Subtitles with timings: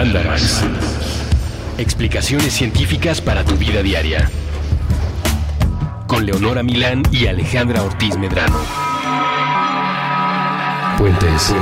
[0.00, 0.62] Mandarax.
[1.76, 4.30] Explicaciones científicas para tu vida diaria.
[6.06, 8.58] Con Leonora Milán y Alejandra Ortiz Medrano.
[10.96, 11.54] Puentes.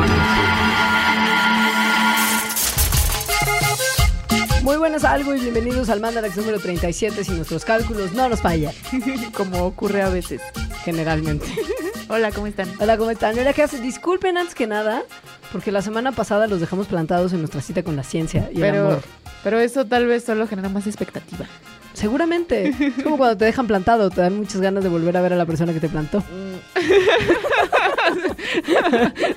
[4.62, 8.72] Muy buenas algo y bienvenidos al Mandarax número 37 si nuestros cálculos no nos fallan,
[9.32, 10.40] como ocurre a veces.
[10.84, 11.46] generalmente.
[12.08, 12.72] Hola, ¿cómo están?
[12.78, 13.36] Hola, ¿cómo están?
[13.36, 13.82] Hola, ¿qué haces?
[13.82, 15.02] Disculpen antes que nada,
[15.52, 18.60] porque la semana pasada los dejamos plantados en nuestra cita con la ciencia y el
[18.62, 19.02] Pero, amor.
[19.42, 21.46] pero eso tal vez solo genera más expectativa.
[21.94, 22.68] Seguramente.
[22.68, 25.36] Es como cuando te dejan plantado, te dan muchas ganas de volver a ver a
[25.36, 26.22] la persona que te plantó.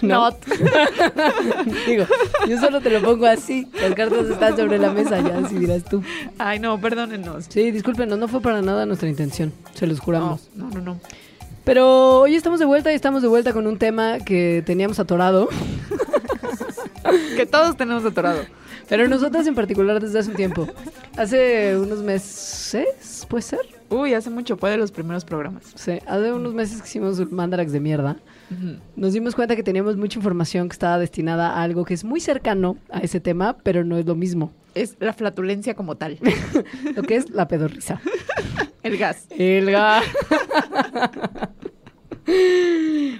[0.01, 0.29] ¿No?
[0.29, 0.45] Not.
[1.87, 2.05] Digo,
[2.47, 3.67] yo solo te lo pongo así.
[3.81, 6.03] Las cartas están sobre la mesa, ya decidirás tú.
[6.37, 7.45] Ay, no, perdónenos.
[7.49, 10.49] Sí, discúlpenos, no fue para nada nuestra intención, se los No, juramos.
[10.55, 10.99] no, no, no.
[11.63, 15.49] Pero hoy estamos de vuelta y estamos de vuelta con un tema que teníamos atorado.
[17.35, 18.41] Que todos tenemos atorado.
[18.87, 20.67] Pero nosotras en particular desde hace un tiempo.
[21.17, 23.59] Hace unos meses, ¿puede ser?
[23.89, 25.63] Uy, hace mucho, fue de los primeros programas.
[25.75, 28.17] Sí, hace unos meses que hicimos Mandarax de mierda.
[28.95, 32.21] Nos dimos cuenta que teníamos mucha información que estaba destinada a algo que es muy
[32.21, 34.53] cercano a ese tema, pero no es lo mismo.
[34.73, 36.17] Es la flatulencia como tal.
[36.95, 37.99] Lo que es la pedorrisa.
[38.83, 39.27] El gas.
[39.29, 40.03] El gas.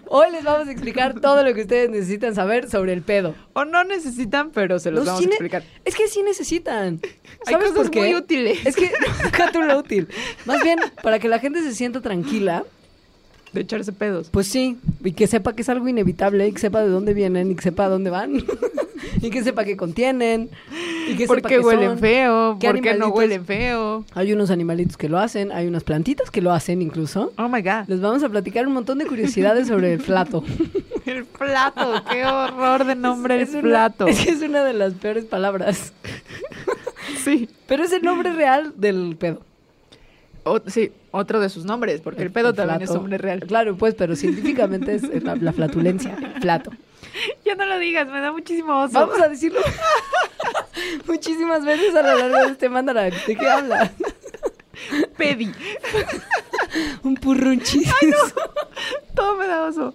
[0.08, 3.36] Hoy les vamos a explicar todo lo que ustedes necesitan saber sobre el pedo.
[3.54, 5.64] O no necesitan, pero se los vamos sí a explicar.
[5.86, 7.00] Es que sí necesitan.
[7.45, 8.00] Hay ¿Sabes cosas por qué?
[8.00, 8.66] muy útiles.
[8.66, 8.92] Es que
[9.23, 10.08] deja tú lo útil.
[10.45, 12.64] Más bien, para que la gente se sienta tranquila,
[13.53, 14.30] De echarse pedos.
[14.31, 17.52] pues sí, y que sepa que es algo inevitable, y que sepa de dónde vienen,
[17.52, 18.35] y que sepa a dónde van,
[19.21, 20.49] y que sepa qué contienen,
[21.09, 22.58] y que ¿Por sepa qué huelen feo?
[22.59, 24.05] ¿Qué ¿Por qué no huelen feo?
[24.13, 27.33] Hay unos animalitos que lo hacen, hay unas plantitas que lo hacen incluso.
[27.38, 27.88] Oh my god.
[27.88, 30.43] Les vamos a platicar un montón de curiosidades sobre el flato.
[31.05, 32.03] El plato.
[32.11, 34.05] Qué horror de nombre el Es una- plato.
[34.08, 35.93] Es que es una de las peores palabras.
[37.23, 37.49] Sí.
[37.67, 39.41] Pero es el nombre real del pedo.
[40.43, 42.93] O- sí, otro de sus nombres, porque el pedo El también flato.
[42.93, 43.39] es nombre real.
[43.41, 46.71] Claro, pues, pero científicamente es la, la flatulencia, el flato.
[47.45, 48.93] Ya no lo digas, me da muchísimo oso.
[48.93, 49.59] Vamos a decirlo
[51.07, 53.27] muchísimas veces a lo largo de este mandarax.
[53.27, 53.91] ¿De qué hablas?
[55.17, 55.52] Pedi.
[57.03, 57.91] Un purrunchis.
[59.13, 59.93] Todo me da oso.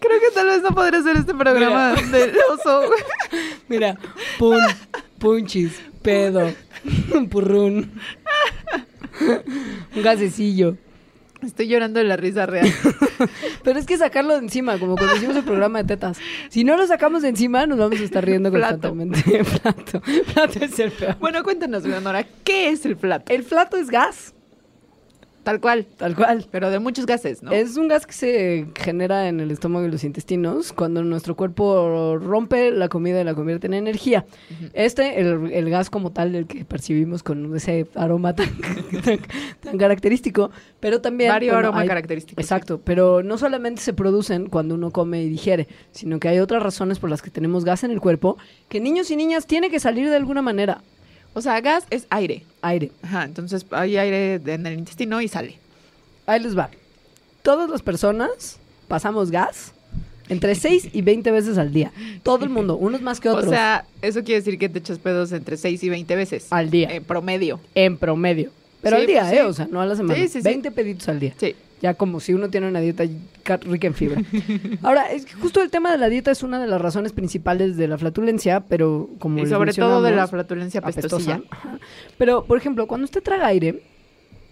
[0.00, 2.82] Creo que tal vez no podría hacer este programa del oso.
[3.68, 3.96] Mira,
[4.38, 4.58] pun,
[5.18, 6.50] punchis, pedo,
[7.14, 7.92] un purrún,
[9.94, 10.76] un gasecillo.
[11.42, 12.68] Estoy llorando de la risa real.
[13.62, 16.18] Pero es que sacarlo de encima, como cuando hicimos el programa de tetas.
[16.48, 19.22] Si no lo sacamos de encima, nos vamos a estar riendo constantemente.
[19.44, 20.00] Flato.
[20.00, 21.16] Flato es el peor.
[21.20, 23.32] Bueno, cuéntanos, Leonora, ¿qué es el plato?
[23.32, 24.34] El flato es gas,
[25.48, 26.44] Tal cual, tal cual.
[26.50, 27.52] pero de muchos gases, ¿no?
[27.52, 32.18] Es un gas que se genera en el estómago y los intestinos cuando nuestro cuerpo
[32.18, 34.26] rompe la comida y la convierte en energía.
[34.74, 38.50] Este, el, el gas como tal, el que percibimos con ese aroma tan,
[39.04, 39.20] tan,
[39.60, 40.50] tan característico,
[40.80, 41.30] pero también...
[41.30, 42.44] Varios bueno, aromas hay- característicos.
[42.44, 46.62] Exacto, pero no solamente se producen cuando uno come y digiere, sino que hay otras
[46.62, 48.36] razones por las que tenemos gas en el cuerpo
[48.68, 50.82] que niños y niñas tiene que salir de alguna manera.
[51.34, 52.44] O sea, gas es aire.
[52.62, 52.90] Aire.
[53.02, 55.58] Ajá, entonces hay aire en el intestino y sale.
[56.26, 56.70] Ahí les va.
[57.42, 58.58] Todas las personas
[58.88, 59.72] pasamos gas
[60.28, 61.92] entre 6 y 20 veces al día.
[62.22, 63.46] Todo el mundo, unos más que otros.
[63.46, 66.46] O sea, eso quiere decir que te echas pedos entre 6 y 20 veces.
[66.50, 67.60] al día, En promedio.
[67.74, 68.50] en promedio.
[68.82, 69.36] Pero Sí, al día, pues, ¿eh?
[69.36, 69.46] sí.
[69.46, 70.14] O sea, no a la semana.
[70.14, 70.44] Sí, sí, sí.
[70.44, 71.34] 20 peditos al día.
[71.38, 71.54] Sí.
[71.80, 73.04] Ya como si uno tiene una dieta
[73.44, 74.20] ca- rica en fibra.
[74.82, 77.76] Ahora, es que justo el tema de la dieta es una de las razones principales
[77.76, 81.40] de la flatulencia, pero como Y sobre todo de la flatulencia apestosilla.
[82.18, 83.82] Pero, por ejemplo, cuando usted traga aire,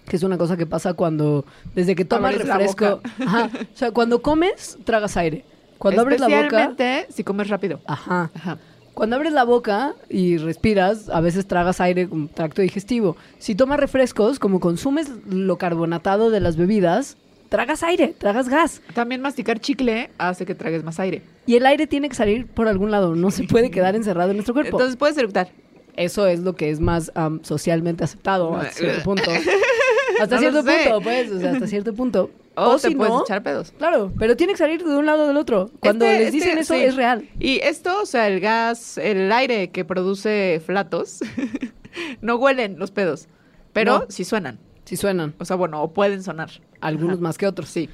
[0.09, 1.45] que es una cosa que pasa cuando,
[1.75, 5.45] desde que tomas Abres refresco, ajá, o sea, cuando comes, tragas aire.
[5.79, 7.81] Cuando abres la boca, Especialmente si comes rápido.
[7.87, 8.59] ajá, Ajá.
[8.97, 13.15] Cuando abres la boca y respiras, a veces tragas aire con tracto digestivo.
[13.39, 17.19] Si tomas refrescos, como consumes lo carbonatado de las bebidas,
[17.51, 18.81] tragas aire, tragas gas.
[18.95, 21.21] También masticar chicle hace que tragues más aire.
[21.45, 24.39] Y el aire tiene que salir por algún lado, no se puede quedar encerrado en
[24.39, 24.78] nuestro cuerpo.
[24.78, 25.51] Entonces puedes eructar.
[25.95, 27.13] Eso es lo que es más
[27.43, 29.31] socialmente aceptado hasta cierto punto.
[30.21, 32.30] Hasta No cierto punto, pues, o sea, hasta cierto punto.
[32.59, 33.74] O, te si puedes no, echar pedos.
[33.77, 35.71] claro, pero tiene que salir de un lado o del otro.
[35.78, 36.80] Cuando Este- les dicen este, eso sí.
[36.84, 37.28] es real.
[37.39, 41.21] Y esto, o sea, el gas, el aire que produce flatos,
[42.22, 43.28] no huelen los pedos,
[43.74, 44.04] pero No.
[44.09, 44.59] sí suenan.
[44.86, 46.48] Si suenan, O sea, bueno, o pueden sonar.
[46.80, 47.22] algunos Ajá.
[47.24, 47.69] más que otros.
[47.69, 47.91] Sí.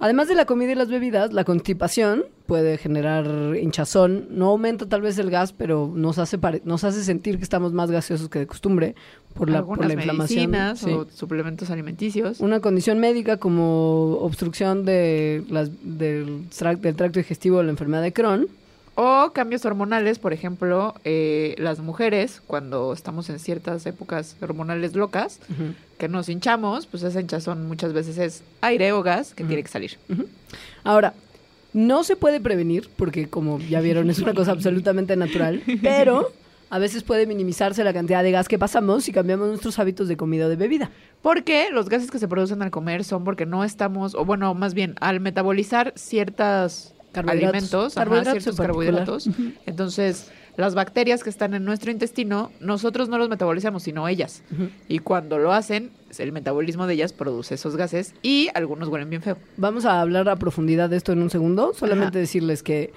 [0.00, 4.26] Además de la comida y las bebidas, la constipación puede generar hinchazón.
[4.30, 7.90] No aumenta tal vez el gas, pero nos hace, nos hace sentir que estamos más
[7.90, 8.94] gaseosos que de costumbre
[9.34, 10.50] por la, por la inflamación.
[10.50, 10.90] medicinas Sí.
[10.90, 12.40] o suplementos alimenticios.
[12.40, 16.48] Una condición médica como obstrucción de las, del,
[16.80, 18.48] del tracto digestivo o la enfermedad de Crohn
[18.96, 25.40] O cambios hormonales, por ejemplo, eh, las mujeres, cuando estamos en ciertas épocas hormonales locas,
[25.98, 29.68] que nos hinchamos, pues esa hinchazón muchas veces es aire o gas que tiene que
[29.68, 29.98] salir.
[30.84, 31.14] Ahora,
[31.72, 36.30] no se puede prevenir, porque como ya vieron, es una cosa absolutamente natural, pero
[36.70, 40.16] a veces puede minimizarse la cantidad de gas que pasamos si cambiamos nuestros hábitos de
[40.16, 40.90] comida o de bebida.
[41.20, 44.74] Porque los gases que se producen al comer son porque no estamos, o bueno, más
[44.74, 47.54] bien, al metabolizar ciertos Carbohidratos.
[47.54, 49.04] alimentos, ajá, Carbohidratos ciertos en particular.
[49.06, 49.28] carbohidratos,
[49.66, 54.42] entonces las bacterias que están en nuestro intestino, nosotros no los metabolizamos, sino ellas.
[54.88, 59.20] Y cuando lo hacen, el metabolismo de ellas produce esos gases y algunos huelen bien
[59.22, 59.36] feo.
[59.56, 61.72] Vamos a hablar a profundidad de esto en un segundo.
[61.74, 62.20] Solamente Ajá.
[62.20, 62.92] decirles que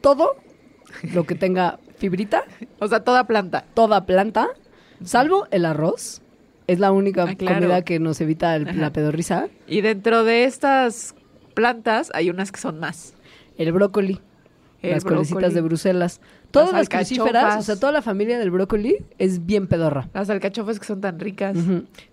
[0.00, 0.36] todo
[1.12, 2.44] lo que tenga fibrita,
[2.78, 3.64] O sea, toda planta.
[3.74, 4.46] toda planta,
[5.04, 6.22] salvo el arroz,
[6.68, 7.56] es la única Ah, claro.
[7.60, 8.92] comida que nos evita el- la Ajá.
[8.92, 9.48] pedorrisa.
[9.66, 11.16] Y dentro de estas
[11.54, 13.14] plantas hay unas que son más.
[13.60, 14.18] El brócoli,
[14.82, 16.20] El las colecitas brócoli, de Bruselas.
[16.50, 17.08] Todas las alcachofas.
[17.18, 20.08] crucíferas, o sea, toda la familia del brócoli es bien pedorra.
[20.14, 21.56] Las alcachofas que son tan ricas.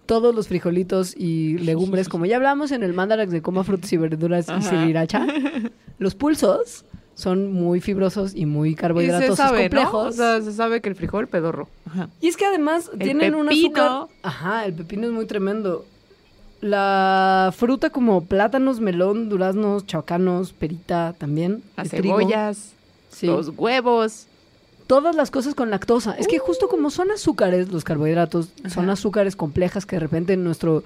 [0.05, 3.97] Todos los frijolitos y legumbres, como ya hablamos en el mandarax de coma frutas y
[3.97, 4.61] verduras y Ajá.
[4.61, 5.25] sriracha,
[5.99, 6.83] los pulsos
[7.15, 9.47] son muy fibrosos y muy Y ¿no?
[9.47, 10.07] complejos.
[10.09, 11.67] O sea, se sabe que el frijol pedorro.
[11.89, 12.09] Ajá.
[12.21, 14.07] Y es que además El tienen un azúcar.
[14.21, 15.85] Ajá, el pepino es muy tremendo.
[16.61, 21.61] La fruta como plátanos, melón, duraznos, chacanos, perita también.
[21.75, 22.73] Las cebollas,
[23.09, 23.27] Sí.
[23.27, 24.27] los huevos.
[24.87, 26.13] Todas las cosas con lactosa.
[26.17, 30.83] Es que justo como son azúcares, los carbohidratos, son azúcares complejas que de repente nuestro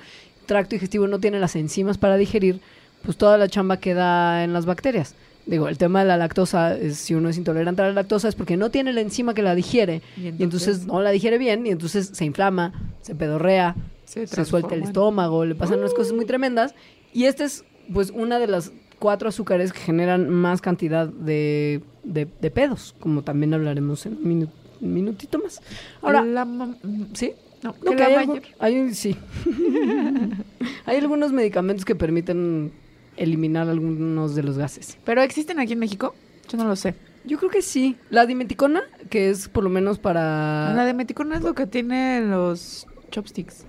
[0.48, 2.60] tracto digestivo no tiene las enzimas para digerir,
[3.04, 5.14] pues toda la chamba queda en las bacterias.
[5.46, 8.36] Digo, el tema de la lactosa, es, si uno es intolerante a la lactosa, es
[8.36, 10.02] porque no tiene la enzima que la digiere.
[10.18, 13.76] Y Y entonces- entonces no la digiere bien, y entonces se inflama, se pedorrea,
[14.12, 16.76] Se, se suelta el estómago, le pasan unas cosas muy tremendas.
[17.14, 17.64] Y esta es,
[17.94, 23.24] pues, una de las cuatro azúcares que generan más cantidad de, de- de pedos, como
[23.24, 24.50] también hablaremos en un, minu-
[24.82, 25.62] un minutito más.
[26.02, 26.76] Ahora, La mam-
[27.14, 27.34] ¿sí?
[27.64, 29.16] No, No, que que la hay, hay- sí.
[30.86, 32.72] hay algunos medicamentos que permiten
[33.18, 34.98] eliminar algunos de los gases.
[35.06, 36.14] ¿Pero existen aquí en México?
[36.50, 36.96] Yo no lo sé.
[37.24, 37.96] Yo creo que sí.
[38.10, 42.22] La dimeticona, que es por lo menos para La de meticona es lo que tiene
[42.22, 43.66] los chopsticks.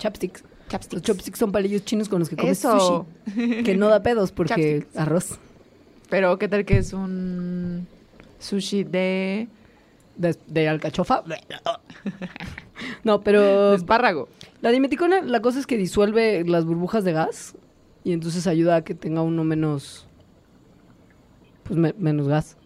[0.00, 0.42] Chapsticks.
[0.68, 0.94] Chopsticks.
[0.94, 3.06] Los chopsticks son palillos chinos con los que comes Eso.
[3.26, 5.38] sushi, que no da pedos porque arroz.
[6.08, 7.86] Pero ¿qué tal que es un
[8.38, 9.48] sushi de,
[10.16, 11.22] De, de alcachofa.
[13.04, 14.28] No, pero de espárrago?
[14.62, 17.54] la dimeticona, la cosa es que disuelve las burbujas de gas
[18.04, 20.06] y entonces ayuda a que tenga uno menos,
[21.64, 22.56] pues me- menos gas.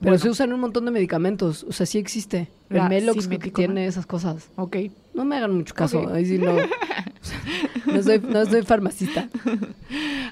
[0.00, 0.18] Pero Bueno.
[0.18, 2.48] se usa en un montón de medicamentos, o sea, sí existe.
[2.70, 4.48] El Melox que tiene esas cosas.
[4.56, 4.76] Ok.
[5.14, 6.52] No me hagan mucho caso, ahí sí no.
[7.86, 9.28] no soy, no soy farmacista.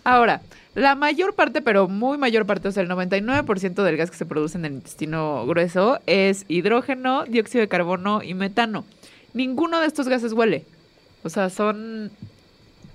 [0.04, 0.40] Ahora,
[0.74, 4.24] la mayor parte, pero muy mayor parte, o sea, el 99% del gas que se
[4.26, 8.84] produce en el intestino grueso es hidrógeno, dióxido de carbono y metano.
[9.34, 10.64] Ninguno de estos gases huele.
[11.24, 12.10] O sea, son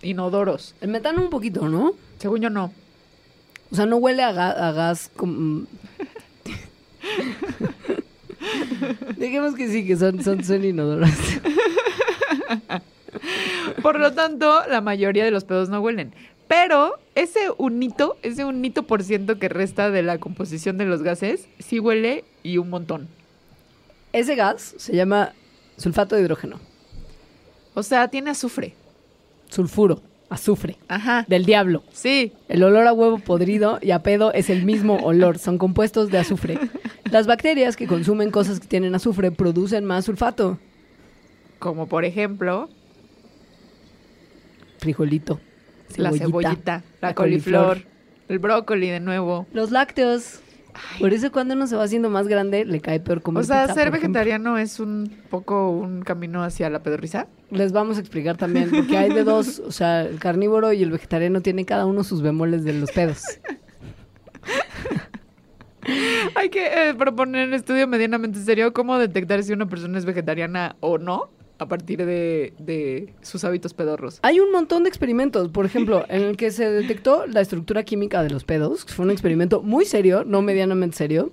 [0.02, 0.74] inodoros.
[0.82, 1.94] El metano un poquito, ¿no?
[2.20, 2.72] Según yo, no.
[3.72, 5.64] O sea, no huele a, ga- a gas como...
[9.18, 11.10] Dejemos que sí, que son, son, son inodoros.
[13.82, 16.14] Por lo tanto, la mayoría de los pedos no huelen.
[16.48, 21.48] Pero ese unito, ese unito por ciento que resta de la composición de los gases,
[21.60, 23.08] sí huele y un montón.
[24.12, 25.34] Ese gas se llama
[25.78, 26.60] sulfato de hidrógeno,
[27.74, 28.76] O sea, tiene azufre.
[29.50, 30.02] sulfuro,
[30.34, 31.26] azufre, Ajá.
[31.28, 31.84] del diablo.
[31.92, 32.34] Sí.
[32.50, 36.18] El olor a huevo podrido y a pedo es el mismo olor, son compuestos de
[36.18, 36.60] azufre.
[37.12, 40.60] Las bacterias que consumen cosas que tienen azufre producen más sulfato.
[41.60, 42.70] Como por ejemplo,
[44.80, 45.40] Frijolito,
[45.96, 47.92] la cebollita, cebollita, la, la coliflor, coliflor.
[48.28, 49.48] el brócoli de nuevo.
[49.54, 50.40] Los lácteos.
[51.00, 53.64] Por eso cuando uno se va haciendo más grande le cae peor comer O sea,
[53.64, 54.02] pizza, ser ejemplo.
[54.02, 57.28] vegetariano es un poco un camino hacia la pedorriza.
[57.52, 60.92] Les vamos a explicar también, porque hay de dos, o sea, el carnívoro y el
[60.92, 63.24] vegetariano tienen cada uno sus bemoles de los pedos.
[66.36, 70.78] Hay que eh, proponer un estudio medianamente serio cómo detectar si una persona es vegetariana
[70.80, 71.30] o no
[71.64, 74.20] a partir de, de sus hábitos pedorros.
[74.22, 78.22] Hay un montón de experimentos, por ejemplo, en el que se detectó la estructura química
[78.24, 81.32] de los pedos, que fue un experimento muy serio, no medianamente serio.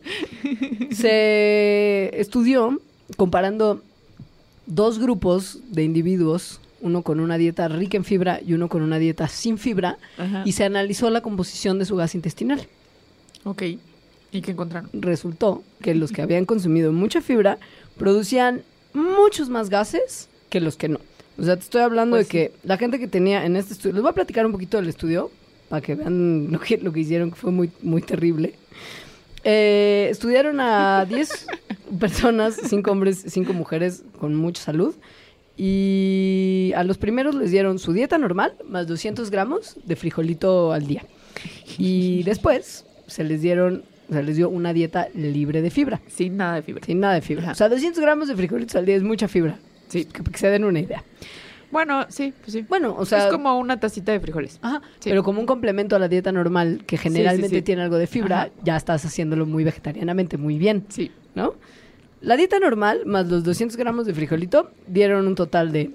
[0.93, 2.81] Se estudió
[3.17, 3.83] comparando
[4.67, 8.99] dos grupos de individuos, uno con una dieta rica en fibra y uno con una
[8.99, 10.43] dieta sin fibra, Ajá.
[10.47, 12.67] y se analizó la composición de su gas intestinal.
[13.45, 13.63] Ok.
[14.33, 14.89] ¿Y qué encontraron?
[14.93, 17.59] resultó que los que habían consumido mucha fibra
[17.99, 21.01] producían muchos más gases que los que no.
[21.39, 23.95] O sea, te estoy hablando Pues de que la gente que tenía en este estudio,
[23.95, 25.31] les voy a platicar un poquito del estudio
[25.69, 28.55] para que vean lo que, lo que hicieron, que fue muy, muy terrible.
[29.45, 31.47] Eh, estudiaron a 10
[31.99, 34.95] personas, 5 hombres, 5 mujeres con mucha salud.
[35.57, 40.87] Y a los primeros les dieron su dieta normal, más 200 gramos de frijolito al
[40.87, 41.05] día.
[41.77, 46.57] Y después se les dieron, se les dio una dieta libre de fibra, Sin nada
[46.57, 46.85] de fibra.
[46.85, 47.43] sin nada de fibra.
[47.45, 47.53] Ajá.
[47.53, 49.59] O sea, 200 gramos de frijolitos al día es mucha fibra.
[49.89, 50.05] Sí.
[50.05, 51.03] Que, que se den una idea.
[51.71, 52.67] Bueno, sí, pues sí.
[52.69, 54.59] Bueno, o sea, es como una tacita de frijoles.
[54.61, 55.09] Ajá, Sí.
[55.11, 57.63] pero como un complemento a la dieta normal, que generalmente sí.
[57.63, 58.51] tiene algo de fibra, Ajá.
[58.65, 61.13] ya estás haciéndolo muy vegetarianamente, muy bien, Sí.
[61.37, 61.55] ¿no?
[62.23, 65.93] La dieta normal, más los 200 gramos de frijolito, dieron un total de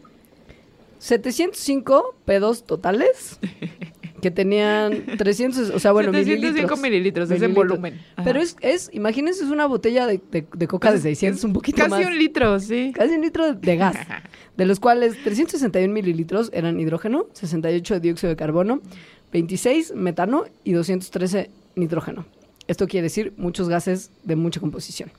[1.00, 3.40] 705 pedos totales,
[4.26, 6.80] que tenían 300, o sea, bueno, 705 mililitros.
[6.82, 8.02] mililitros, es en volumen.
[8.16, 8.24] Ajá.
[8.24, 11.78] Pero es, es, imagínense, es una botella de, de- de coca de 600, un poquito
[11.78, 12.06] Casi más.
[12.08, 12.92] un litro, sí.
[12.96, 13.96] Casi un litro de gas,
[14.58, 18.82] de los cuales 361 mililitros eran hidrógeno, 68 de dióxido de carbono,
[19.32, 22.26] 26 metano y 213 nitrógeno.
[22.68, 25.12] Esto quiere decir muchos gases de mucha composición.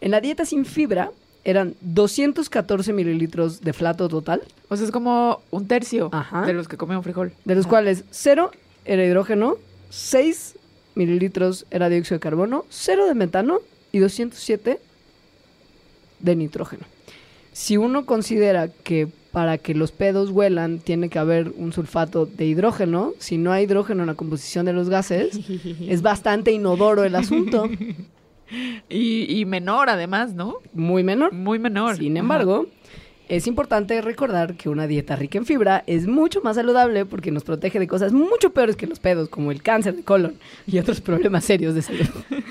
[0.00, 1.10] En la dieta sin fibra
[1.44, 6.46] eran 214 mililitros de flato total, O sea, es como un tercio Ajá.
[6.46, 7.32] de los que comen frijol.
[7.44, 7.70] de los Ajá.
[7.70, 8.50] cuales 0
[8.84, 9.56] era hidrógeno,
[9.90, 10.56] 6
[10.94, 13.58] mililitros era dióxido de carbono, 0 de metano
[13.92, 14.80] y 207
[16.20, 16.84] de nitrógeno.
[17.52, 22.46] Si uno considera que para que los pedos huelan tiene que haber un sulfato de
[22.46, 25.38] hidrógeno, si no hay hidrógeno en la composición de los gases,
[25.88, 27.68] es bastante inodoro el asunto,
[28.88, 30.56] Y, y menor, además, ¿no?
[30.72, 31.32] muy menor.
[31.32, 31.96] Muy menor.
[31.96, 32.20] Sin Ajá.
[32.20, 32.66] embargo,
[33.26, 37.42] es importante recordar que una dieta rica en fibra es mucho más saludable porque nos
[37.42, 40.34] protege de cosas mucho peores que los pedos, como el cáncer de colon
[40.66, 42.06] y otros problemas serios de salud.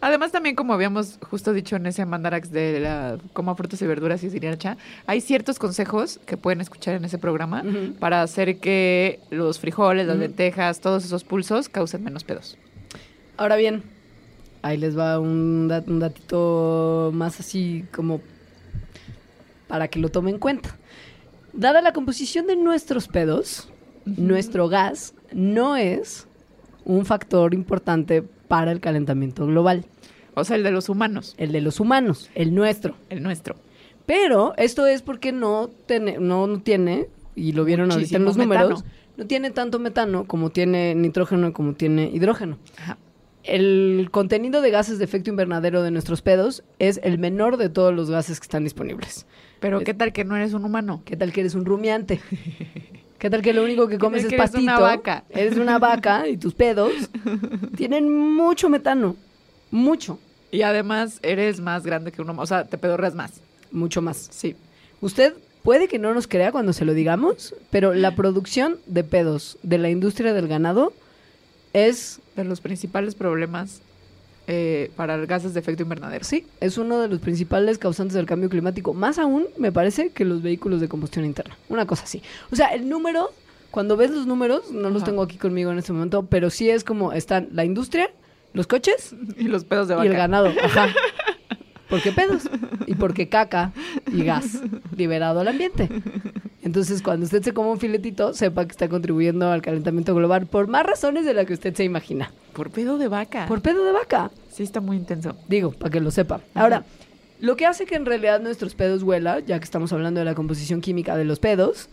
[0.00, 4.22] Además, también, como habíamos justo dicho en ese mandarax de la coma frutas y verduras
[4.22, 4.76] y sriracha,
[5.06, 7.64] hay ciertos consejos que pueden escuchar en ese programa
[7.98, 10.22] para hacer que los frijoles, las Ujú.
[10.22, 12.56] lentejas, todos esos pulsos causen menos pedos.
[13.36, 13.82] Ahora bien,
[14.62, 18.20] ahí les va un, dat- un datito más así como
[19.68, 20.76] para que lo tomen en cuenta.
[21.52, 23.68] Dada la composición de nuestros pedos,
[24.04, 26.26] nuestro gas no es
[26.84, 29.84] un factor importante para el calentamiento global,
[30.34, 32.94] O sea, el de los humanos, el de los humanos, el nuestro.
[33.10, 33.56] el nuestro.
[34.06, 38.44] Pero esto es porque no, tiene- no, no tiene, y lo vieron ahorita en Muchísimo
[38.54, 38.84] los números,
[39.16, 42.58] no tiene tanto metano como tiene nitrógeno como tiene hidrógeno.
[42.78, 42.96] Ajá.
[43.42, 47.94] El contenido de gases de efecto invernadero de nuestros pedos es el menor de todos
[47.94, 49.26] los gases que están disponibles.
[49.60, 51.02] Pero, ¿qué tal que no eres un humano?
[51.04, 52.20] ¿Qué tal que eres un rumiante?
[53.18, 54.72] ¿Qué tal que lo único que comes es que eres pastito?
[54.72, 55.24] una vaca?
[55.30, 56.92] Eres una vaca y tus pedos
[57.76, 59.16] tienen mucho metano.
[59.70, 60.18] Mucho.
[60.50, 62.42] Y además, eres más grande que un humano.
[62.42, 63.40] O sea, te pedorreas más.
[63.70, 64.28] Mucho más.
[64.30, 64.56] Sí.
[65.00, 69.58] Usted puede que no nos crea cuando se lo digamos, pero la producción de pedos
[69.62, 70.92] de la industria del ganado
[71.72, 73.80] es, De los principales problemas
[74.46, 76.24] eh, para gases de efecto invernadero.
[76.24, 78.92] sí, es uno de los principales causantes del cambio climático.
[78.94, 81.56] Más aún, me parece, que los vehículos de combustión interna.
[81.68, 82.20] Una cosa así.
[82.50, 83.30] O sea, el número,
[83.70, 86.82] cuando ves los números, no los tengo aquí conmigo en este momento, pero sí es
[86.82, 88.10] como están la industria,
[88.52, 90.08] los coches Y los pedos de y vaca.
[90.08, 90.52] el ganado.
[90.64, 90.88] Ajá.
[91.88, 92.48] ¿Por qué pedos?
[92.86, 93.72] Y porque caca
[94.12, 94.60] y gas
[94.96, 95.88] liberado al ambiente.
[96.62, 100.66] Entonces, cuando usted se come un filetito, sepa que está contribuyendo al calentamiento global por
[100.68, 102.30] más razones de las que usted se imagina.
[102.52, 103.46] Por pedo de vaca.
[103.46, 104.30] Por pedo de vaca.
[104.50, 105.34] Sí, está muy intenso.
[105.48, 106.40] Digo, para que lo sepa.
[106.54, 106.84] Ahora,
[107.40, 110.34] lo que hace que en realidad nuestros pedos huela, ya que estamos hablando de la
[110.34, 111.88] composición química de los pedos,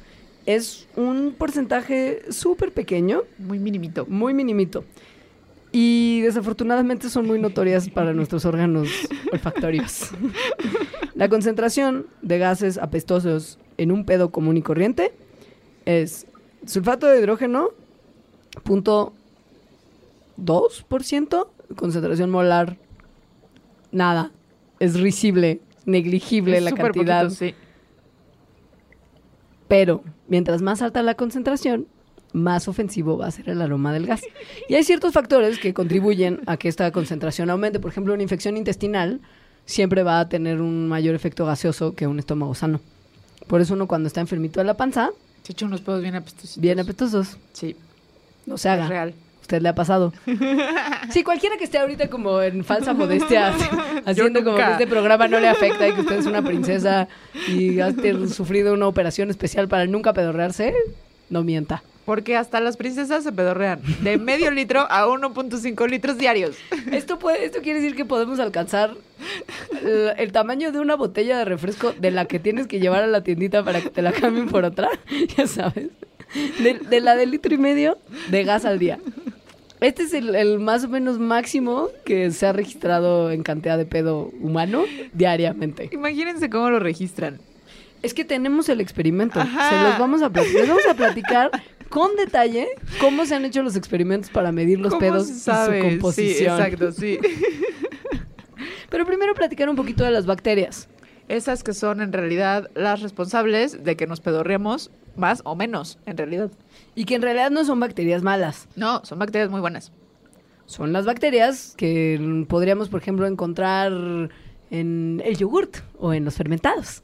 [0.46, 4.06] es un porcentaje súper pequeño, Muy minimito.
[4.10, 4.84] muy minimito.
[5.72, 8.90] Y desafortunadamente son muy notorias para nuestros órganos
[9.32, 10.10] olfactorios.
[11.16, 15.14] La concentración de gases apestosos en un pedo común y corriente
[15.86, 16.28] es
[16.66, 17.70] sulfato de hidrógeno,
[18.64, 19.14] punto
[20.38, 22.78] 2%, concentración molar,
[23.92, 24.32] nada.
[24.80, 27.24] Es risible, negligible Es la cantidad.
[27.24, 27.56] poquito, sí.
[29.68, 31.88] Pero mientras más alta la concentración,
[32.34, 34.22] más ofensivo va a ser el aroma del gas.
[34.70, 37.80] Y hay ciertos factores que contribuyen a que esta concentración aumente.
[37.80, 39.22] Por ejemplo, una infección intestinal
[39.66, 42.80] siempre va a tener un mayor efecto gaseoso que un estómago sano.
[43.48, 45.10] Por eso uno cuando está enfermito de la panza,
[45.44, 46.62] Se echan unos pedos bien apestositos.
[46.62, 47.38] bien apetosos.
[47.54, 47.76] Sí,
[48.46, 48.88] No se es haga.
[48.88, 49.14] real.
[49.42, 50.14] Usted le ha pasado.
[51.12, 53.54] Sí, cualquiera que esté ahorita como en falsa modestia,
[54.06, 57.08] haciendo como que este programa no le afecta y que usted es una princesa
[57.48, 57.94] y ha
[58.28, 60.74] sufrido una operación especial para nunca pedorrearse,
[61.30, 61.82] no mienta.
[62.06, 63.80] Porque hasta las princesas se pedorrean.
[64.02, 66.58] De medio litro a 1.5 litros diarios.
[66.92, 68.96] Esto, puede, esto quiere decir que podemos alcanzar
[70.18, 73.24] el, tamaño de una botella de refresco de la que tienes que llevar a la
[73.24, 74.90] tiendita para que te la cambien por otra,
[75.38, 75.90] ya sabes.
[76.62, 77.98] De, de la de litro y medio
[78.30, 79.00] de gas al día.
[79.80, 83.86] Este es el, el más o menos máximo que se ha registrado en cantidad de
[83.86, 84.84] pedo humano
[85.14, 85.90] diariamente.
[85.94, 87.40] Imagínense cómo lo registran.
[88.02, 89.40] Es que tenemos el experimento.
[89.40, 89.70] Ajá.
[89.70, 90.60] Se los vamos a platicar.
[90.60, 91.52] Les vamos a platicar
[91.90, 92.68] con detalle
[93.00, 96.58] cómo se han hecho los experimentos para medir los ¿Cómo pedos se y su composición.
[96.58, 97.20] Sí, exacto, sí.
[98.90, 100.88] Pero primero platicar un poquito de las bacterias.
[101.28, 106.16] Esas que son en realidad las responsables de que nos pedorreemos más o menos, en
[106.16, 106.52] realidad.
[106.96, 108.68] Y que en realidad no son bacterias malas.
[108.76, 109.92] No, son bacterias muy buenas.
[110.66, 113.92] Son las bacterias que podríamos, por ejemplo, encontrar
[114.70, 117.04] en el yogurt o en los fermentados.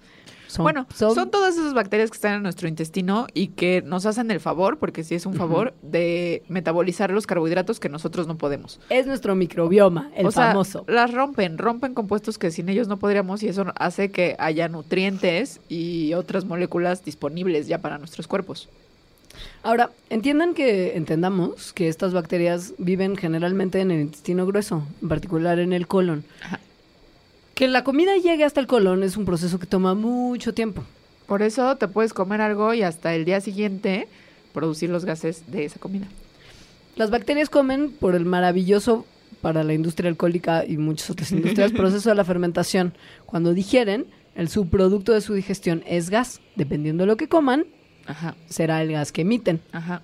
[0.53, 1.31] Son- bueno, son...
[1.31, 5.03] todas esas bacterias que están en nuestro intestino y que nos hacen el favor, porque
[5.03, 8.79] sí es un favor, de metabolizar los carbohidratos que nosotros no podemos.
[8.89, 10.85] Es nuestro microbioma, el o sea, famoso.
[10.87, 15.59] las rompen, rompen compuestos que sin ellos no podríamos y eso hace que haya nutrientes
[15.69, 18.69] y otras moléculas disponibles ya para nuestros cuerpos.
[19.63, 25.57] Ahora, entiendan que, entendamos que estas bacterias viven generalmente en el intestino grueso, en particular
[25.57, 26.23] en el colon.
[26.43, 26.59] Ajá.
[27.55, 30.83] Que la comida llegue hasta el colon es un proceso que toma mucho tiempo.
[31.27, 34.07] Por eso te puedes comer algo y hasta el día siguiente
[34.53, 36.07] producir los gases de esa comida.
[36.95, 39.05] Las bacterias comen por el maravilloso
[39.41, 42.93] para la industria alcohólica y muchas otras industrias proceso de la fermentación.
[43.25, 44.05] Cuando digieren,
[44.35, 46.41] el subproducto de su digestión es gas.
[46.55, 47.65] Dependiendo de lo que coman,
[48.05, 49.61] Ajá, será el gas que emiten.
[49.71, 50.01] ajá.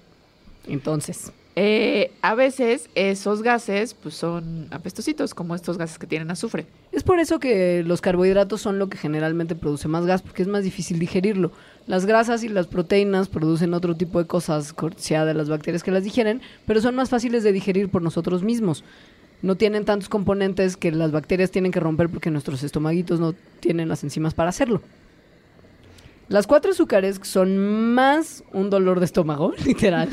[0.67, 6.67] Entonces, Eh, a veces esos gases pues son apestositos, como estos gases que tienen azufre.
[6.91, 10.47] es por eso que los carbohidratos son lo que generalmente produce más gas, porque es
[10.47, 11.51] más difícil digerirlo.
[11.87, 15.91] Las grasas y las proteínas producen otro tipo de cosas, cortesía de las bacterias que
[15.91, 18.83] las digieren, pero son más fáciles de digerir por nosotros mismos.
[19.41, 23.89] No tienen tantos componentes que las bacterias tienen que romper porque nuestros estomaguitos no tienen
[23.89, 24.81] las enzimas para hacerlo.
[26.29, 30.09] Las cuatro azúcares son más un dolor de estómago, literal.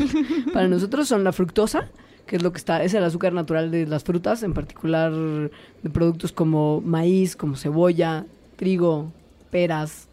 [0.52, 1.88] Para nosotros son la fructosa,
[2.26, 5.90] que es lo que está, es el azúcar natural de las frutas, en particular de
[5.90, 8.24] productos como maíz, como cebolla,
[8.56, 9.12] trigo,
[9.50, 10.08] peras,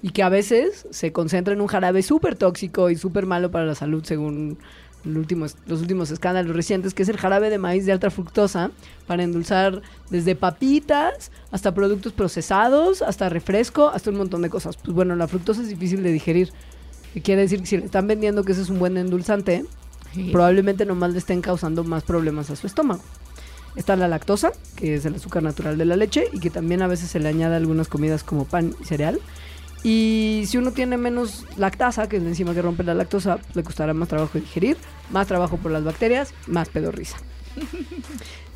[0.00, 3.66] y que a veces se concentra en un jarabe súper tóxico y súper malo para
[3.66, 4.58] la salud, según
[5.04, 8.70] último- los últimos escándalos recientes, que es el jarabe de maíz de alta fructosa,
[9.06, 14.76] para endulzar desde papitas hasta productos procesados, hasta refresco, hasta un montón de cosas.
[14.76, 16.50] Pues bueno, la fructosa es difícil de digerir.
[17.14, 19.64] Que quiere decir que si le están vendiendo que ese es un buen endulzante,
[20.32, 23.00] probablemente nomás le estén causando más problemas a su estómago.
[23.76, 26.86] Está la lactosa, que es el azúcar natural de la leche y que también a
[26.88, 29.20] veces se le añade a algunas comidas como pan y cereal.
[29.84, 33.62] Y si uno tiene menos lactasa, que es la enzima que rompe la lactosa, le
[33.62, 34.76] costará más trabajo digerir,
[35.10, 37.16] más trabajo por las bacterias, más pedorriza.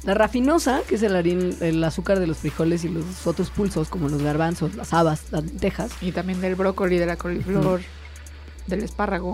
[0.05, 3.89] La rafinosa, que es el, harín- el azúcar de los frijoles y los otros pulsos,
[3.89, 7.83] como los garbanzos, las habas, las lentejas, Y también del brócoli, de la coliflor,
[8.67, 9.31] del espárrago.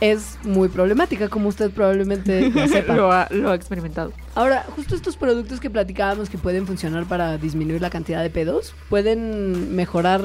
[0.00, 2.94] es muy problemática, como usted probablemente sepa.
[2.96, 4.12] lo, ha, lo ha experimentado.
[4.34, 8.74] Ahora, justo estos productos que platicábamos que pueden funcionar para disminuir la cantidad de pedos,
[8.90, 10.24] pueden mejorar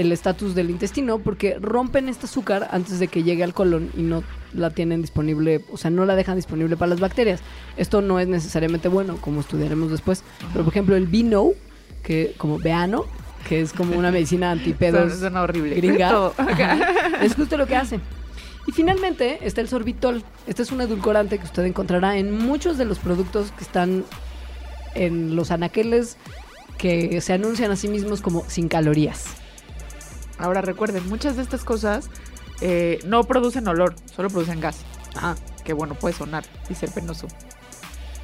[0.00, 4.02] el estatus del intestino porque rompen este azúcar antes de que llegue al colon y
[4.02, 4.22] no
[4.54, 7.40] la tienen disponible, o sea, no la dejan disponible para las bacterias.
[7.76, 10.24] Esto no es necesariamente bueno, como estudiaremos después.
[10.52, 11.50] Pero, por ejemplo, el Bino,
[12.02, 13.04] que como Beano,
[13.46, 15.74] que es como una medicina antipedos Suena, horrible.
[15.76, 16.32] gringa.
[16.36, 16.78] Ajá.
[17.22, 18.00] es justo lo que hace.
[18.66, 20.22] Y finalmente está el sorbitol.
[20.46, 24.04] Este es un edulcorante que usted encontrará en muchos de los productos que están
[24.94, 26.16] en los anaqueles
[26.78, 29.39] que se anuncian a sí mismos como sin calorías.
[30.40, 32.08] Ahora recuerden, muchas de estas cosas
[32.60, 34.78] eh, no producen olor, solo producen gas.
[35.16, 37.28] Ah, Que bueno, puede sonar y ser penoso.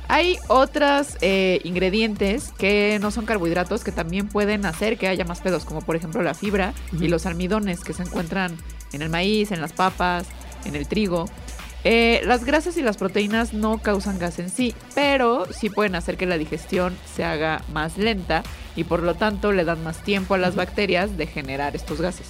[0.08, 1.16] Hay otros
[1.64, 5.96] ingredientes que no son carbohidratos que también pueden hacer que haya más pedos, como por
[5.96, 8.56] ejemplo la fibra y los almidones que se encuentran
[8.92, 10.26] en el maíz, en las papas,
[10.64, 11.26] en el trigo.
[11.88, 16.16] Eh, las grasas y las proteínas no causan gas en sí, pero sí pueden hacer
[16.16, 18.42] que la digestión se haga más lenta
[18.74, 22.26] y por lo tanto le dan más tiempo a las bacterias de generar estos gases.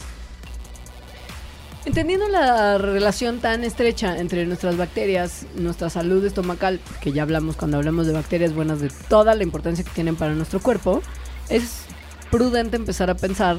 [1.87, 7.79] Entendiendo la relación tan estrecha entre nuestras bacterias, nuestra salud estomacal, que ya hablamos cuando
[7.79, 11.01] hablamos de bacterias buenas de toda la importancia que tienen para nuestro cuerpo,
[11.49, 11.87] es
[12.31, 13.57] prudente empezar a pensar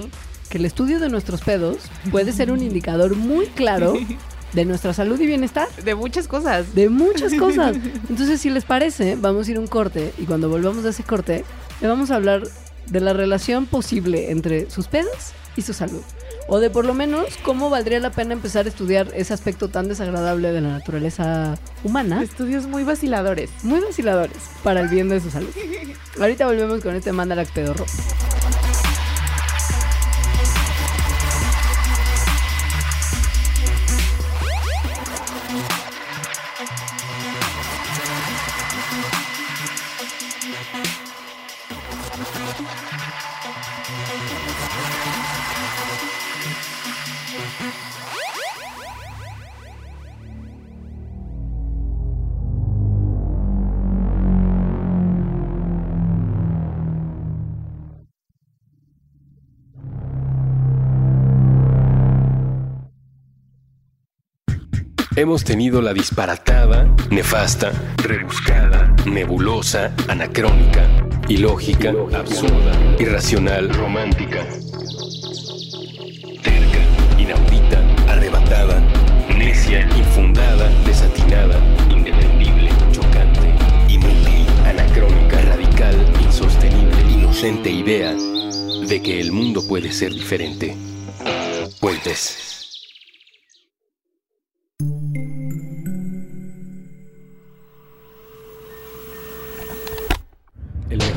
[0.48, 1.78] que el estudio de nuestros pedos
[2.12, 3.96] puede ser un indicador muy claro
[4.54, 5.68] de nuestra salud y bienestar.
[5.84, 6.74] De muchas cosas.
[6.74, 7.76] De muchas cosas.
[8.10, 11.04] Entonces, si les parece, vamos a ir a un corte y cuando volvamos de ese
[11.04, 11.44] corte,
[11.82, 12.44] le vamos a hablar
[12.88, 16.02] de la relación posible entre sus pedos y su salud.
[16.48, 19.90] O de por lo menos cómo valdría la pena empezar a estudiar ese aspecto tan
[19.90, 22.24] desagradable de la naturaleza humana.
[22.24, 23.50] Estudios muy vaciladores.
[23.64, 25.50] Muy vaciladores para el bien de su salud.
[26.20, 27.86] Ahorita volvemos con este Mandalax pedorro.
[65.18, 67.72] Hemos tenido la disparatada, nefasta,
[68.04, 70.88] rebuscada, nebulosa, anacrónica,
[71.28, 74.46] ilógica, absurda, irracional, romántica,
[76.44, 78.80] terca, inaudita, arrebatada,
[79.36, 81.58] necia, infundada, desatinada,
[81.90, 83.56] indefendible, chocante,
[83.92, 90.78] inútil, anacrónica, radical, insostenible, inocente idea de que el mundo puede ser diferente.
[91.80, 92.47] Puentes.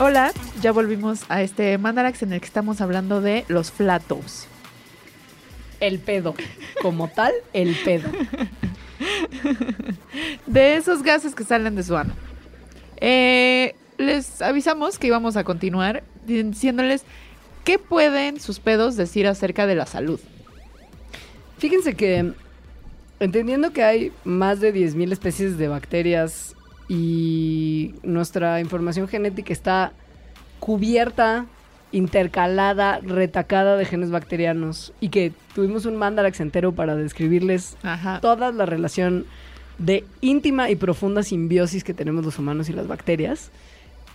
[0.00, 0.32] Hola,
[0.62, 4.46] ya volvimos a este Mandarax en el que estamos hablando de los flatos.
[5.80, 6.36] El pedo.
[6.82, 8.08] Como tal, el pedo.
[10.46, 12.14] De esos gases que salen de su ano.
[12.98, 17.02] Eh, les avisamos que íbamos a continuar diciéndoles
[17.64, 20.20] qué pueden sus pedos decir acerca de la salud.
[21.58, 22.34] Fíjense que,
[23.18, 26.54] entendiendo que hay más de 10.000 especies de bacterias
[26.88, 29.92] y nuestra información genética está
[30.58, 31.46] cubierta,
[31.92, 38.20] intercalada, retacada de genes bacterianos y que tuvimos un mandarax entero para describirles Ajá.
[38.20, 39.26] toda la relación
[39.78, 43.50] de íntima y profunda simbiosis que tenemos los humanos y las bacterias,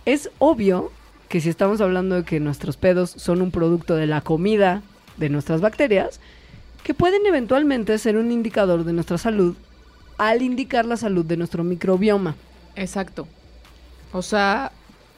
[0.04, 0.92] es obvio
[1.28, 4.82] que si estamos hablando de que nuestros pedos son un producto de la comida
[5.16, 6.20] de nuestras bacterias,
[6.82, 9.56] que pueden eventualmente ser un indicador de nuestra salud
[10.18, 12.36] al indicar la salud de nuestro microbioma.
[12.76, 13.26] Exacto.
[14.12, 14.72] O sea,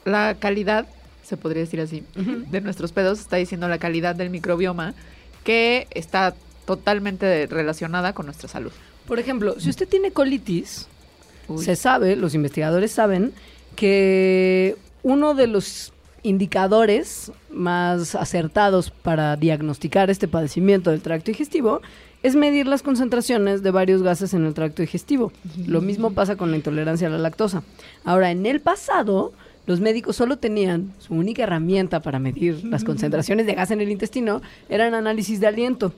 [0.05, 0.87] la calidad,
[1.23, 4.93] se podría decir así, de nuestros pedos está diciendo la calidad del microbioma
[5.43, 6.33] que está
[6.65, 8.71] totalmente relacionada con nuestra salud.
[9.07, 10.87] Por ejemplo, si usted tiene colitis,
[11.47, 11.63] Uy.
[11.63, 13.33] se sabe, los investigadores saben,
[13.75, 15.93] que uno de los
[16.23, 21.81] indicadores más acertados para diagnosticar este padecimiento del tracto digestivo
[22.23, 25.31] es medir las concentraciones de varios gases en el tracto digestivo.
[25.67, 27.63] Lo mismo pasa con la intolerancia a la lactosa.
[28.03, 29.33] Ahora, en el pasado,
[29.65, 33.91] los médicos solo tenían su única herramienta para medir las concentraciones de gas en el
[33.91, 35.93] intestino, eran análisis de aliento.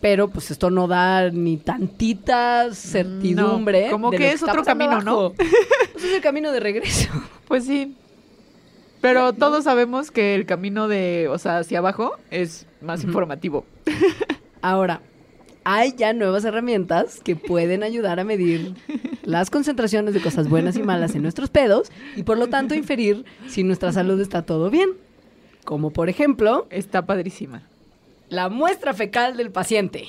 [0.00, 3.86] Pero pues esto no da ni tantita certidumbre.
[3.86, 5.32] No, como que es otro camino, ¿no?
[5.34, 7.10] Pues es el camino de regreso.
[7.50, 7.96] Pues sí.
[9.00, 13.64] Pero todos sabemos que el camino de, o sea, hacia abajo es más informativo.
[14.62, 15.00] Ahora,
[15.64, 18.74] hay ya nuevas herramientas que pueden ayudar a medir
[19.22, 23.24] las concentraciones de cosas buenas y malas en nuestros pedos y por lo tanto inferir
[23.48, 24.90] si nuestra salud está todo bien.
[25.64, 27.62] Como por ejemplo, Está padrísima.
[28.28, 30.08] la muestra fecal del paciente.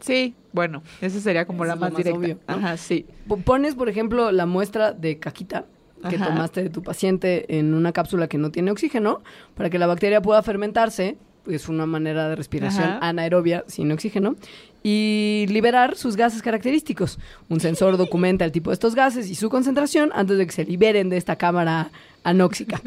[0.00, 2.18] Sí, bueno, esa sería como Eso la más, más directa.
[2.18, 2.54] obvio, ¿no?
[2.54, 3.06] Ajá, sí.
[3.44, 5.66] Pones, por ejemplo, la muestra de caquita
[6.08, 6.26] que Ajá.
[6.26, 9.22] tomaste de tu paciente en una cápsula que no tiene oxígeno
[9.54, 11.16] para que la bacteria pueda fermentarse,
[11.48, 12.98] es una manera de respiración Ajá.
[13.08, 14.36] anaerobia sin oxígeno,
[14.82, 17.18] y liberar sus gases característicos.
[17.48, 20.64] Un sensor documenta el tipo de estos gases y su concentración antes de que se
[20.64, 21.90] liberen de esta cámara
[22.24, 22.80] anóxica.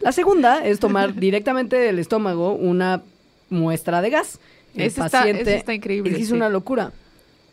[0.00, 3.02] La segunda es tomar directamente del estómago una
[3.50, 4.38] muestra de gas.
[4.74, 6.34] El Ese está- ese está increíble, Es que es sí.
[6.34, 6.92] una locura.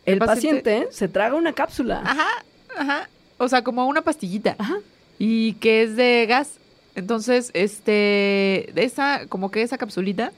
[0.06, 2.02] El El, paciente- paciente se traga una cápsula.
[2.06, 2.28] Ajá,
[2.78, 3.10] ajá.
[3.38, 4.56] O sea, como una pastillita.
[4.58, 4.76] Ajá.
[5.20, 6.58] Y que es de gas.
[6.96, 10.32] Entonces, este, esa, como que esa capsulita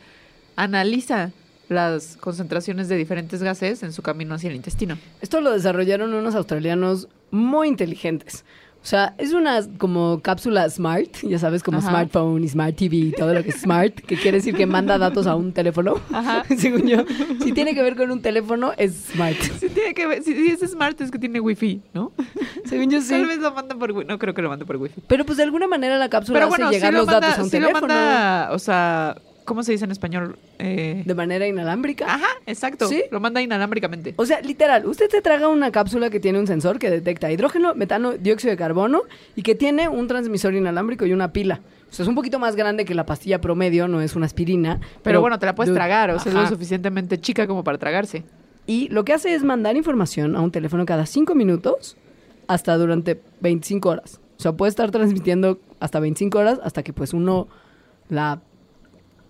[0.55, 1.31] analiza
[1.69, 4.97] las concentraciones de diferentes gases en su camino hacia el intestino.
[5.21, 8.45] Esto lo desarrollaron unos australianos muy inteligentes.
[8.85, 11.89] O sea, es una como cápsula smart, ya sabes, como Ajá.
[11.89, 14.99] smartphone y smart TV y todo lo que es smart, que quiere decir que manda
[14.99, 15.95] datos a un teléfono.
[16.13, 16.43] Ajá.
[16.55, 17.03] Según yo,
[17.43, 19.37] si tiene que ver con un teléfono, es smart.
[19.59, 22.11] Sí, tiene que ver, si, si es smart es que tiene wifi, ¿no?
[22.65, 23.09] Según yo sí.
[23.09, 24.07] Tal vez lo mandan por wifi.
[24.07, 25.01] No creo que lo mande por wifi.
[25.07, 27.39] Pero pues de alguna manera la cápsula Pero hace sí llegar lo, los manda, datos
[27.39, 29.15] a un sí lo teléfono manda, o sea,
[29.45, 30.37] ¿cómo se dice en español?
[30.59, 32.13] Eh, de manera inalámbrica.
[32.13, 32.87] Ajá, exacto.
[32.87, 33.03] ¿Sí?
[33.11, 34.13] Lo manda inalámbricamente.
[34.17, 37.75] O sea, literal, usted se traga una cápsula que tiene un sensor que detecta hidrógeno,
[37.75, 39.03] metano, dióxido de carbono
[39.35, 41.61] y que tiene un transmisor inalámbrico y una pila.
[41.89, 44.81] O sea, es un poquito más grande que la pastilla promedio, no es una aspirina.
[45.03, 48.23] Pero, bueno, te la puedes tragar, o sea, es lo suficientemente chica como para tragarse.
[48.67, 51.95] Y lo que hace es mandar información a un teléfono cada 5 minutos
[52.47, 54.19] hasta durante 25 horas.
[54.37, 57.47] O sea, puede estar transmitiendo hasta 25 horas hasta que pues uno
[58.09, 58.41] la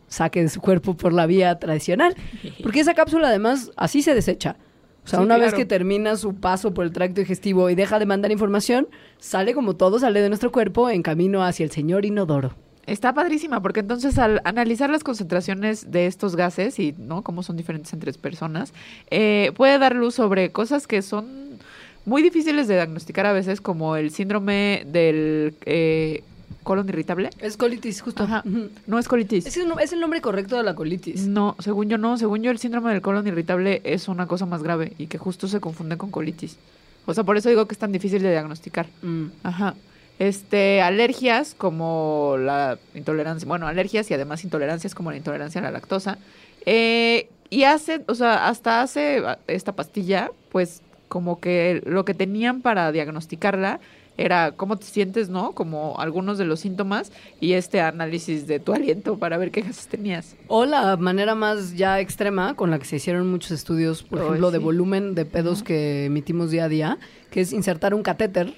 [0.08, 2.16] saque de su cuerpo por la vía tradicional.
[2.64, 4.58] Porque esa cápsula además así se desecha.
[5.04, 8.00] O sea, Sí, una vez que termina su paso por el tracto digestivo y deja
[8.00, 8.88] de mandar información,
[9.20, 12.56] sale como todo sale de nuestro cuerpo en camino hacia el señor inodoro.
[12.88, 17.58] Está padrísima, porque entonces al analizar las concentraciones de estos gases y no cómo son
[17.58, 18.74] diferentes entre personas,
[19.10, 21.58] eh, puede dar luz sobre cosas que son
[22.06, 26.24] muy difíciles de diagnosticar a veces, como el síndrome del eh,
[26.64, 27.30] colon irritable.
[27.40, 28.24] Es colitis, justo.
[28.24, 28.44] Ajá.
[28.88, 29.46] No es colitis.
[29.46, 31.28] Es, es el nombre correcto de la colitis.
[31.28, 32.18] No, según yo no.
[32.18, 35.48] Según yo el síndrome del colon irritable es una cosa más grave y que justo
[35.48, 36.58] se confunde con colitis.
[37.06, 38.88] O sea, por eso digo que es tan difícil de diagnosticar.
[39.02, 39.26] Mm.
[39.44, 39.76] Ajá.
[40.18, 45.72] Este, alergias como la intolerancia, bueno, alergias y además intolerancias como la intolerancia a la
[45.72, 46.18] lactosa.
[46.66, 52.14] Eh, y hace, o sea, hasta hace ah, esta pastilla, pues como que lo que
[52.14, 53.80] tenían para diagnosticarla
[54.18, 55.52] era cómo te sientes, ¿no?
[55.54, 59.88] Como algunos de los síntomas y este análisis de tu aliento para ver qué gases
[59.88, 60.36] tenías.
[60.48, 64.26] O la manera más ya extrema con la que se hicieron muchos estudios, por Ay,
[64.26, 64.64] ejemplo, de sí.
[64.64, 66.98] volumen de pedos que emitimos día a día,
[67.32, 68.54] que es insertar un catéter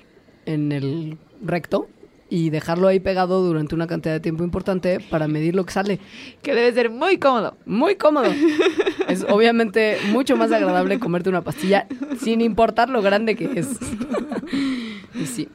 [0.46, 1.88] en el recto
[2.30, 6.00] y dejarlo ahí pegado durante una cantidad de tiempo importante para medir lo que sale.
[6.42, 7.58] Que debe ser muy cómodo.
[7.66, 8.32] Muy cómodo.
[9.08, 11.88] es obviamente mucho más agradable comerte una pastilla
[12.22, 13.70] sin importar lo grande que es.
[15.28, 15.50] sí.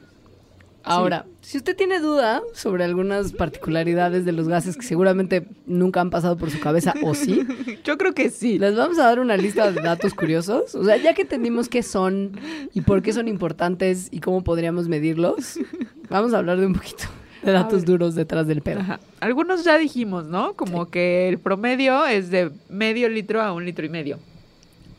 [0.85, 6.09] Ahora, si usted tiene duda sobre algunas particularidades de los gases que seguramente nunca han
[6.09, 7.47] pasado por su cabeza o sí,
[7.85, 8.59] Yo creo que sí.
[8.59, 10.75] les vamos a dar una lista de datos curiosos.
[10.75, 12.33] O sea, ya que entendimos qué son
[12.73, 15.57] y por qué son importantes y cómo podríamos medirlos,
[16.09, 17.05] vamos a hablar de un poquito
[17.41, 18.81] de datos duros detrás del pedo.
[18.81, 18.99] Ajá.
[19.21, 20.53] Algunos ya dijimos, ¿no?
[20.53, 24.19] Como que el promedio es de medio litro a un litro y medio.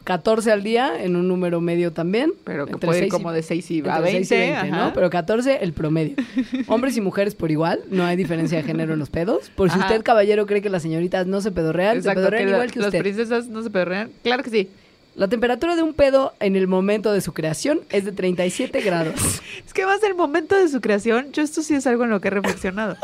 [0.04, 2.32] 14 al día en un número medio también.
[2.44, 4.24] Pero que puede ir como de 6 y a 20.
[4.26, 4.84] 6 y 20, ajá.
[4.86, 4.92] ¿no?
[4.94, 6.14] Pero 14 el promedio.
[6.68, 9.50] Hombres y mujeres por igual, no hay diferencia de género en los pedos.
[9.56, 9.86] Por si Ajá.
[9.86, 12.72] usted, caballero, cree que las señoritas no se pedorrean, se Exacto, pedorrean que la- igual
[12.72, 12.98] que las usted.
[13.00, 14.10] princesas no se pedorrean.
[14.22, 14.68] Claro que sí.
[15.16, 19.14] La temperatura de un pedo en el momento de su creación es de 37 grados.
[19.66, 22.20] Es que más el momento de su creación, yo esto sí es algo en lo
[22.20, 22.96] que he reflexionado.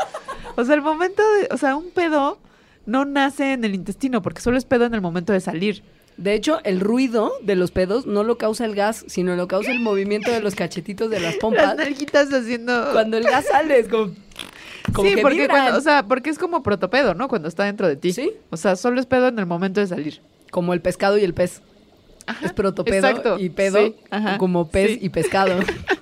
[0.57, 2.37] O sea, el momento de, o sea, un pedo
[2.85, 5.81] no nace en el intestino, porque solo es pedo en el momento de salir.
[6.17, 9.71] De hecho, el ruido de los pedos no lo causa el gas, sino lo causa
[9.71, 11.75] el movimiento de los cachetitos de las Las pompas.
[11.75, 12.89] nalguitas haciendo...
[12.91, 14.13] Cuando el gas sale, es como.
[14.93, 17.27] como sí, que porque, cuando, o sea, porque es como protopedo, ¿no?
[17.27, 18.13] Cuando está dentro de ti.
[18.13, 18.31] Sí.
[18.49, 20.21] O sea, solo es pedo en el momento de salir.
[20.51, 21.61] Como el pescado y el pez.
[22.43, 23.39] es protopedo exacto.
[23.39, 24.99] y pedo Sí, ajá, como pez sí.
[25.01, 25.59] y pescado.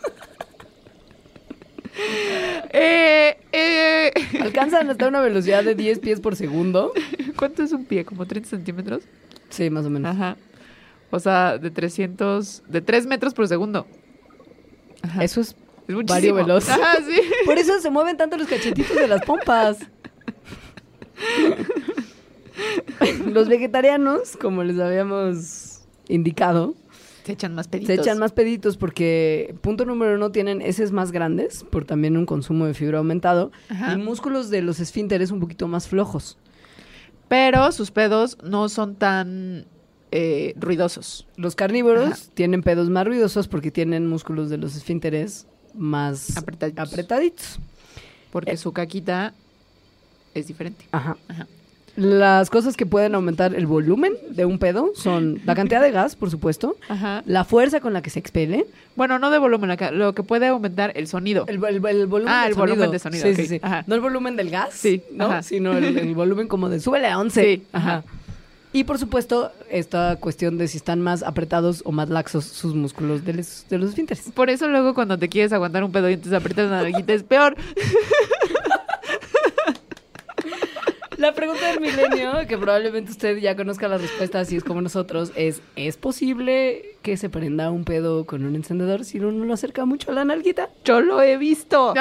[2.72, 6.94] Eh, eh, Alcanzan hasta una velocidad de 10 pies por segundo.
[7.36, 8.06] ¿Cuánto es un pie?
[8.06, 9.04] ¿Como 30 centímetros?
[9.50, 10.16] Sí, más o menos.
[10.16, 10.38] Ajá.
[11.12, 12.64] O sea, de 300...
[12.68, 13.86] De 3 metros por segundo.
[15.02, 15.24] Ajá.
[15.24, 15.56] Eso es.
[15.88, 16.06] es muchísimo.
[16.08, 16.70] vario veloz.
[16.70, 17.22] Ajá, sí.
[17.46, 19.78] Por eso se mueven tanto los cachetitos de las pompas.
[23.26, 26.76] Los vegetarianos, como les habíamos indicado,
[27.26, 27.96] Se echan más peditos.
[27.96, 32.26] se echan más peditos porque, punto número uno, tienen heces más grandes por también un
[32.26, 33.94] consumo de fibra aumentado Ajá.
[33.94, 36.38] y músculos de los esfínteres un poquito más flojos.
[37.30, 39.66] Pero sus pedos no son tan
[40.12, 41.28] eh, ruidosos.
[41.38, 42.22] Los carnívoros Ajá.
[42.34, 46.88] tienen pedos más ruidosos porque tienen músculos de los esfínteres más Apretaditos.
[46.92, 47.60] apretaditos.
[48.32, 48.58] Porque Eh.
[48.58, 49.34] su caquita
[50.34, 50.86] es diferente.
[50.92, 51.16] Ajá.
[51.28, 51.48] Ajá.
[52.00, 56.16] Las cosas que pueden aumentar el volumen de un pedo son la cantidad de gas,
[56.16, 57.24] por supuesto, Ajá.
[57.26, 59.76] la fuerza con la que se expele, Bueno, no de volumen.
[59.94, 61.46] Lo que puede aumentar el sonido.
[61.48, 62.92] el, el- el volumen Ah, del el volumen sonido.
[62.94, 63.60] de sonido, Sí, sí, sí.
[63.62, 63.84] Ajá.
[63.88, 65.44] No el volumen del gas, Sí, ¿no?
[65.44, 67.44] sino el, el volumen como de súbele a 11.
[67.44, 68.04] Sí, Ajá.
[68.72, 73.26] Y por supuesto, esta cuestión de si están más apretados o más laxos sus músculos
[73.26, 74.26] de los, de los esfínteres.
[74.34, 77.24] Por eso luego cuando te quieres aguantar un pedo y entonces aprietas la nalguita es
[77.24, 77.56] peor.
[81.20, 85.32] La pregunta del milenio, que probablemente usted ya conozca la respuesta si es como nosotros,
[85.36, 89.84] es ¿es posible que se prenda un pedo con un encendedor si uno lo acerca
[89.86, 90.70] mucho a la nalguita?
[90.86, 91.94] Yo lo he visto.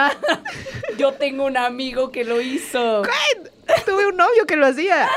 [0.98, 3.02] Yo tengo un amigo que lo hizo.
[3.85, 5.09] Tuve un novio que lo hacía.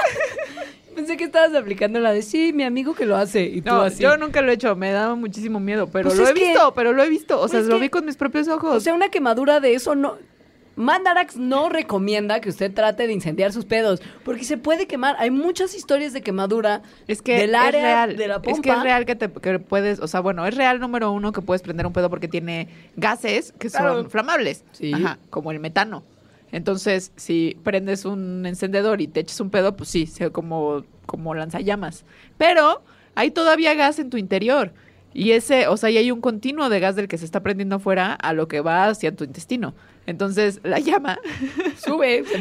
[0.96, 3.44] Pensé que estabas aplicando la de sí, mi amigo que lo hace.
[3.44, 4.04] Y tú No, así.
[4.04, 4.76] yo nunca lo he hecho.
[4.76, 5.88] Me daba muchísimo miedo.
[5.88, 7.40] Pero Pues lo he que- visto, pero lo he visto.
[7.40, 8.76] O sea, Pues lo que- vi con mis propios ojos.
[8.76, 10.18] O sea, una quemadura de eso no.
[10.82, 15.16] Mandarax no recomienda que usted trate de incendiar sus pedos, porque se puede quemar.
[15.20, 18.18] Hay muchas historias de quemadura Es que del es área real.
[18.18, 18.52] de la pompa.
[18.58, 21.32] Es que es real que, te, que puedes, o sea, bueno, es real número uno
[21.32, 24.10] que puedes prender un pedo porque tiene gases que son Claro.
[24.10, 24.64] flamables.
[24.74, 24.92] Sí.
[24.94, 26.04] Ajá, como el metano.
[26.52, 31.34] Entonces, si prendes un encendedor y te echas un pedo, pues sí, se como, como
[31.34, 32.04] lanzallamas.
[32.38, 32.82] Pero
[33.16, 34.74] hay todavía gas en tu interior.
[35.14, 37.76] Y ese, o sea, y hay un continuo de gas del que se está prendiendo
[37.78, 39.74] afuera a lo que va hacia tu intestino.
[40.08, 41.20] Entonces, la llama
[41.84, 42.38] Sube, se,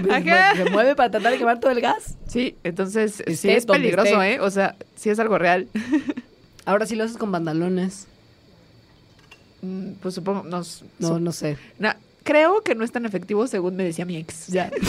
[0.70, 2.16] mueve para tratar de quemar todo el gas.
[2.26, 4.34] Sí, entonces Esté sí es peligroso, esté.
[4.34, 4.40] ¿eh?
[4.40, 5.68] O sea, sí es algo real.
[6.64, 8.06] Ahora sí lo haces con pantalones.
[9.62, 11.56] Mm, Pues supongo, No, no sé.
[11.78, 14.46] na- creo que no es tan efectivo según me decía mi ex.
[14.48, 14.70] Ya.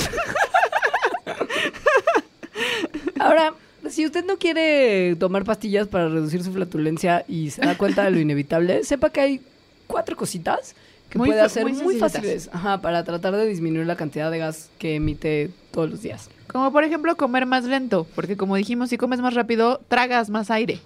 [3.20, 3.54] Ahora,
[3.90, 8.12] si usted no quiere tomar pastillas para reducir su flatulencia y se da cuenta de
[8.12, 9.42] lo inevitable, sepa que hay
[9.88, 10.76] cuatro cositas
[11.12, 14.40] que Muy puede hacer muy muy, fáciles ajá, para tratar de disminuir la cantidad de
[14.40, 16.30] gas que emite todos los días.
[16.48, 20.50] Como por ejemplo comer más lento, porque como dijimos, si comes más rápido, tragas más
[20.50, 20.80] aire.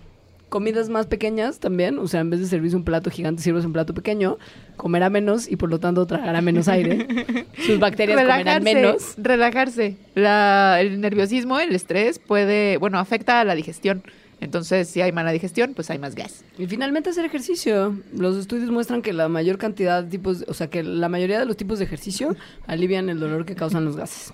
[0.50, 3.74] Comidas más pequeñas también, o sea, en vez de servirse un plato gigante, sirves un
[3.74, 4.38] plato pequeño,
[4.78, 7.08] comerá menos y por lo tanto tragará menos aire.
[7.66, 9.16] Sus bacterias comerán menos.
[9.18, 9.98] relajarse.
[10.14, 14.04] La- el nerviosismo, el estrés puede, bueno, afecta a la digestión.
[14.46, 16.44] Entonces, si hay mala digestión, pues hay más gas.
[16.58, 17.96] Y finalmente hacer ejercicio.
[18.16, 21.46] Los estudios muestran que la mayor cantidad de tipos, o sea, que la mayoría de
[21.46, 22.36] los tipos de ejercicio
[22.68, 24.34] alivian el dolor que causan los gases.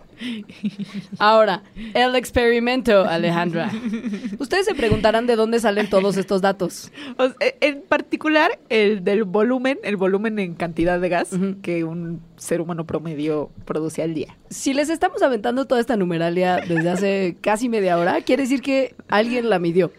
[1.17, 1.63] Ahora,
[1.95, 3.71] el experimento, Alejandra.
[4.37, 6.91] Ustedes se preguntarán de dónde salen todos estos datos.
[7.17, 11.29] O sea, e- en particular, el del volumen, el volumen en cantidad de gas
[11.63, 14.37] que un ser humano promedio produce al día.
[14.49, 18.93] Si les estamos aventando toda esta numeralia desde hace casi media hora, quiere decir que
[19.07, 19.91] alguien la midió.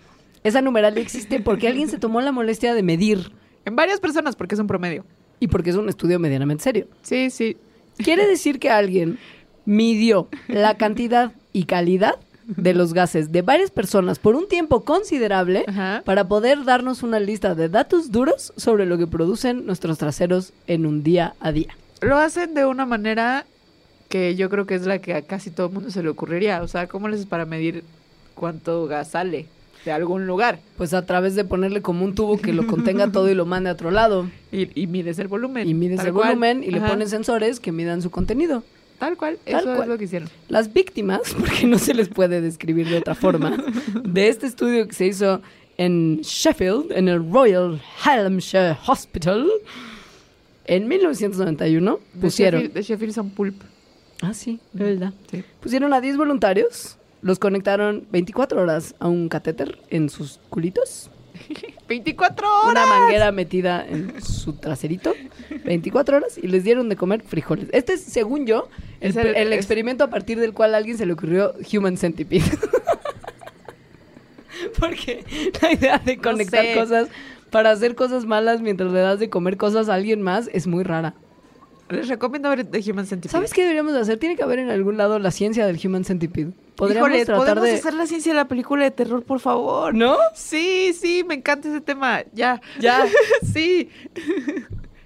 [0.45, 3.33] Esa numeralia existe porque alguien se tomó la molestia de medir
[3.65, 5.05] En varias personas, porque es un promedio.
[5.41, 6.87] y porque es un estudio medianamente serio.
[7.03, 7.57] Sí, sí.
[7.99, 9.19] Quiere decir que alguien
[9.65, 15.65] midió la cantidad y calidad de los gases de varias personas por un tiempo considerable
[15.69, 16.03] Ajá.
[16.05, 20.85] para poder darnos una lista de datos duros sobre lo que producen nuestros traseros en
[20.87, 21.77] un día a día.
[22.01, 23.47] Lo hacen de una manera
[24.09, 26.63] que yo creo que es la que a casi todo el mundo se le ocurriría.
[26.63, 27.85] O sea, ¿cómo le haces para medir
[28.35, 29.47] cuánto gas sale
[29.85, 30.61] de algún lugar?
[30.77, 33.71] Pues a través de ponerle como un tubo que lo contenga todo y lo mande
[33.71, 34.29] a otro lado.
[34.53, 35.67] Y, y mides el volumen.
[35.67, 36.29] Y mides el cual.
[36.29, 38.63] volumen y le pones sensores que midan su contenido.
[38.99, 39.83] Tal cual, Tal eso cual.
[39.83, 40.29] es lo que hicieron.
[40.49, 43.57] Las víctimas, porque no se les puede describir de otra forma,
[44.05, 45.41] de este estudio que se hizo
[45.79, 49.49] en Sheffield, en el Royal Hallamshire Hospital,
[50.67, 52.61] en 1991, De pusieron...
[52.61, 53.57] Sheffield, de Sheffield son pulp.
[54.21, 55.13] Ah, sí, de verdad.
[55.31, 55.43] Sí.
[55.61, 61.11] Pusieron a 10 voluntarios, los conectaron 24 horas a un catéter en sus culitos,
[61.89, 62.71] 24 horas.
[62.71, 65.15] una manguera metida en su traserito,
[65.65, 67.69] 24 horas, y les dieron de comer frijoles.
[67.73, 68.69] Este es, según yo,
[69.01, 71.55] el, Es el- el es- experimento a partir del cual a alguien se le ocurrió
[71.73, 72.45] Human Centipede.
[74.79, 75.25] Porque
[75.61, 76.75] la idea de No conectar sé.
[76.75, 77.09] cosas
[77.51, 80.85] para hacer cosas malas mientras le das de comer cosas a alguien más es muy
[80.85, 81.15] rara.
[81.93, 83.33] Les recomiendo ver The Human Centipede.
[83.33, 84.19] ¿Sabes qué deberíamos de hacer?
[84.19, 86.53] Tiene que haber en algún lado la ciencia del Human Centipede.
[86.77, 87.75] Podríamos Híjole, tratar ¿podemos de...
[87.75, 89.95] hacer la ciencia de la película de terror, por favor?
[89.95, 90.17] ¿No?
[90.35, 92.25] Sí, sí, me encanta ese tema.
[92.33, 92.61] Ya.
[92.81, 93.05] Ya.
[93.53, 93.89] sí.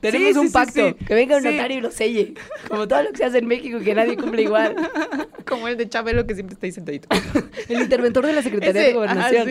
[0.00, 0.88] Tenemos Sí, un sí, pacto.
[0.90, 0.94] sí.
[1.06, 2.34] Que venga un notario y lo selle.
[2.68, 4.76] Como todo lo que se hace en México que nadie cumple igual.
[5.46, 7.08] Como el de Chabelo que siempre está ahí sentadito.
[7.68, 9.48] El interventor de la Secretaría Ese, de Gobernación.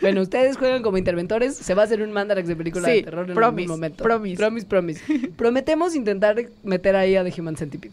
[0.00, 1.56] Bueno, ustedes juegan como interventores.
[1.56, 4.04] Se va a hacer un mandarax de película de terror en promise, algún momento.
[4.04, 4.36] promise.
[4.36, 5.00] Promise, promise.
[5.36, 7.92] Prometemos intentar meter ahí a The Human Centipede.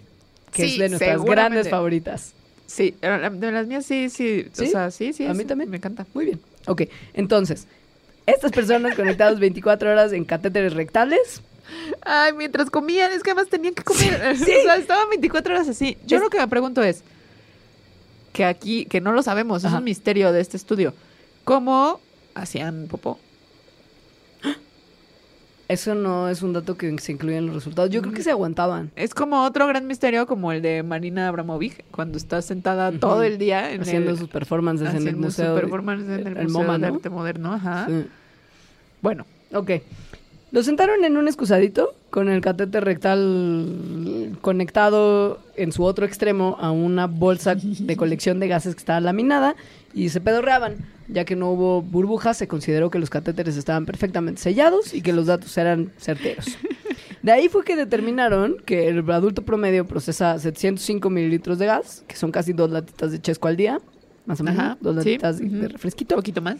[0.52, 2.34] Que es de nuestras grandes favoritas.
[2.66, 4.48] Sí, de las mías sí, sí.
[4.54, 4.66] ¿Sí?
[4.66, 5.26] O sea, sí, sí.
[5.26, 5.70] A mí también.
[5.70, 6.06] Me encanta.
[6.14, 6.40] Muy bien.
[6.68, 7.68] Ok, entonces,
[8.26, 11.42] estas personas conectadas 24 horas en catéteres rectales.
[12.04, 14.38] Ay, mientras comían, es que además tenían que comer.
[14.38, 14.52] Sí.
[14.60, 15.98] O sea, estaban 24 horas así.
[16.06, 17.04] Yo Es- lo que me pregunto es,
[18.34, 20.94] que aquí, que no lo sabemos, es un misterio de este estudio.
[21.46, 22.00] ¿Cómo
[22.34, 23.18] hacían popó?
[25.68, 27.90] Eso no es un dato que se incluye en los resultados.
[27.90, 28.92] Yo creo que se aguantaban.
[28.96, 33.40] Es como otro gran misterio, como el de Marina Abramovic, cuando está sentada todo el
[33.40, 35.58] día en haciendo el, sus performances en el museo.
[35.58, 36.96] en el, el Museo MoMA, de ¿no?
[36.96, 37.54] Arte Moderno.
[37.54, 37.88] Ajá.
[37.88, 38.06] Sí.
[39.02, 39.72] Bueno, Ok.
[40.56, 46.72] Lo sentaron en un excusadito con el catéter rectal conectado en su otro extremo a
[46.72, 49.58] una bolsa de colección de gases que estaba laminada
[49.94, 50.78] y se pedorreaban.
[51.10, 55.12] Ya que no hubo burbujas, se consideró que los catéteres estaban perfectamente sellados y que
[55.12, 56.46] los datos eran certeros.
[57.22, 62.16] De ahí fue que determinaron que el adulto promedio procesa 705 mililitros de gas, que
[62.16, 63.82] son casi dos latitas de chesco al día,
[64.26, 66.16] más o menos, Ajá, dos sí, latitas de- refresquito.
[66.16, 66.56] un poquito más.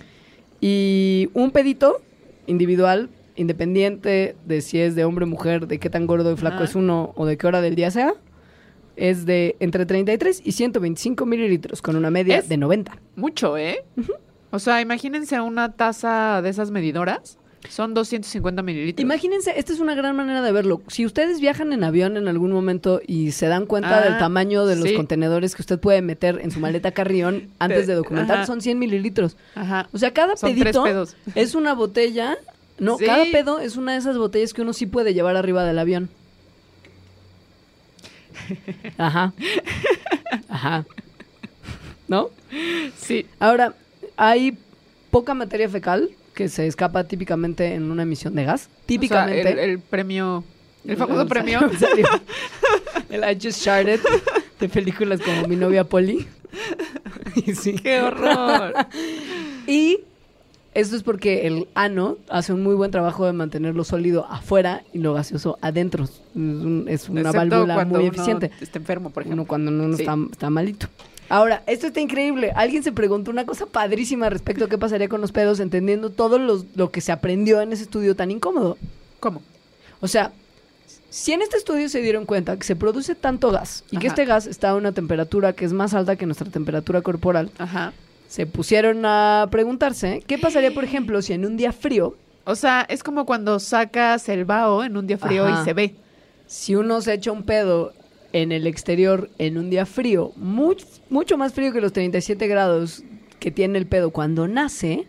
[0.60, 2.02] Y un pedito
[2.46, 6.64] individual, independiente de si es de hombre o mujer, de qué tan gordo y flaco
[6.64, 8.14] es uno o de qué hora del día sea,
[8.96, 12.98] es de entre 33 y 125 mililitros, con una media Es- de 90.
[13.16, 13.84] Mucho, ¿eh?
[14.52, 17.38] O sea, imagínense una taza de esas medidoras.
[17.68, 19.02] Son 250 mililitros.
[19.04, 20.84] Imagínense, esta es una gran manera de verlo.
[20.88, 24.68] Si ustedes viajan en avión en algún momento y se dan cuenta Ah, del tamaño
[24.68, 24.94] de los sí.
[24.96, 28.46] contenedores que usted puede meter en su maleta carrión antes de documentar, Ajá.
[28.46, 29.36] son 100 mililitros.
[29.56, 29.90] Ajá.
[29.94, 30.86] O sea, cada Son pedito
[31.34, 32.38] es una botella.
[32.78, 33.06] No, Sí.
[33.06, 36.10] cada pedo es una de esas botellas que uno sí puede llevar arriba del avión.
[38.98, 39.34] Ajá.
[40.50, 40.86] Ajá.
[42.08, 42.30] ¿No?
[42.98, 43.26] Sí.
[43.40, 43.74] Ahora,
[44.18, 44.58] hay
[45.12, 48.70] poca materia fecal que se escapa típicamente en una emisión de gas.
[48.86, 49.40] Típicamente.
[49.40, 50.44] O sea, el, el premio.
[50.86, 51.60] El famoso El- premio.
[51.80, 52.08] salió-
[53.10, 54.00] El I Just Started
[54.60, 56.28] de películas como Mi novia Polly.
[57.60, 57.74] Sí.
[57.84, 58.74] ¡Qué horror!
[59.68, 60.02] Y
[60.76, 64.84] esto es porque el ano hace un muy buen trabajo de mantener lo sólido afuera
[64.94, 66.04] y lo gaseoso adentro.
[66.04, 68.52] Es, un- es una Excepto válvula muy uno eficiente.
[68.62, 69.42] está enfermo, por ejemplo.
[69.42, 70.04] Uno cuando uno Sí.
[70.04, 70.88] está, está malito.
[71.28, 72.52] Ahora, esto está increíble.
[72.56, 76.38] Alguien se preguntó una cosa padrísima respecto a qué pasaría con los pedos, entendiendo todo
[76.38, 78.78] los- lo que se aprendió en ese estudio tan incómodo.
[79.20, 79.42] ¿Cómo?
[80.02, 80.34] O sea,
[81.10, 84.26] si en este estudio se dieron cuenta que se produce tanto gas y que este
[84.26, 87.94] gas está a una temperatura que es más alta que nuestra temperatura corporal, Ajá.
[88.36, 92.86] Se pusieron a preguntarse qué pasaría, por ejemplo, si en un día frío, O sea,
[92.90, 95.62] es como cuando sacas el vaho en un día frío Ajá.
[95.62, 95.96] y se ve.
[96.48, 97.94] si uno se echa un pedo
[98.34, 103.04] en el exterior en un día frío, much- mucho más frío que los 37 grados
[103.40, 105.08] que tiene el pedo cuando nace,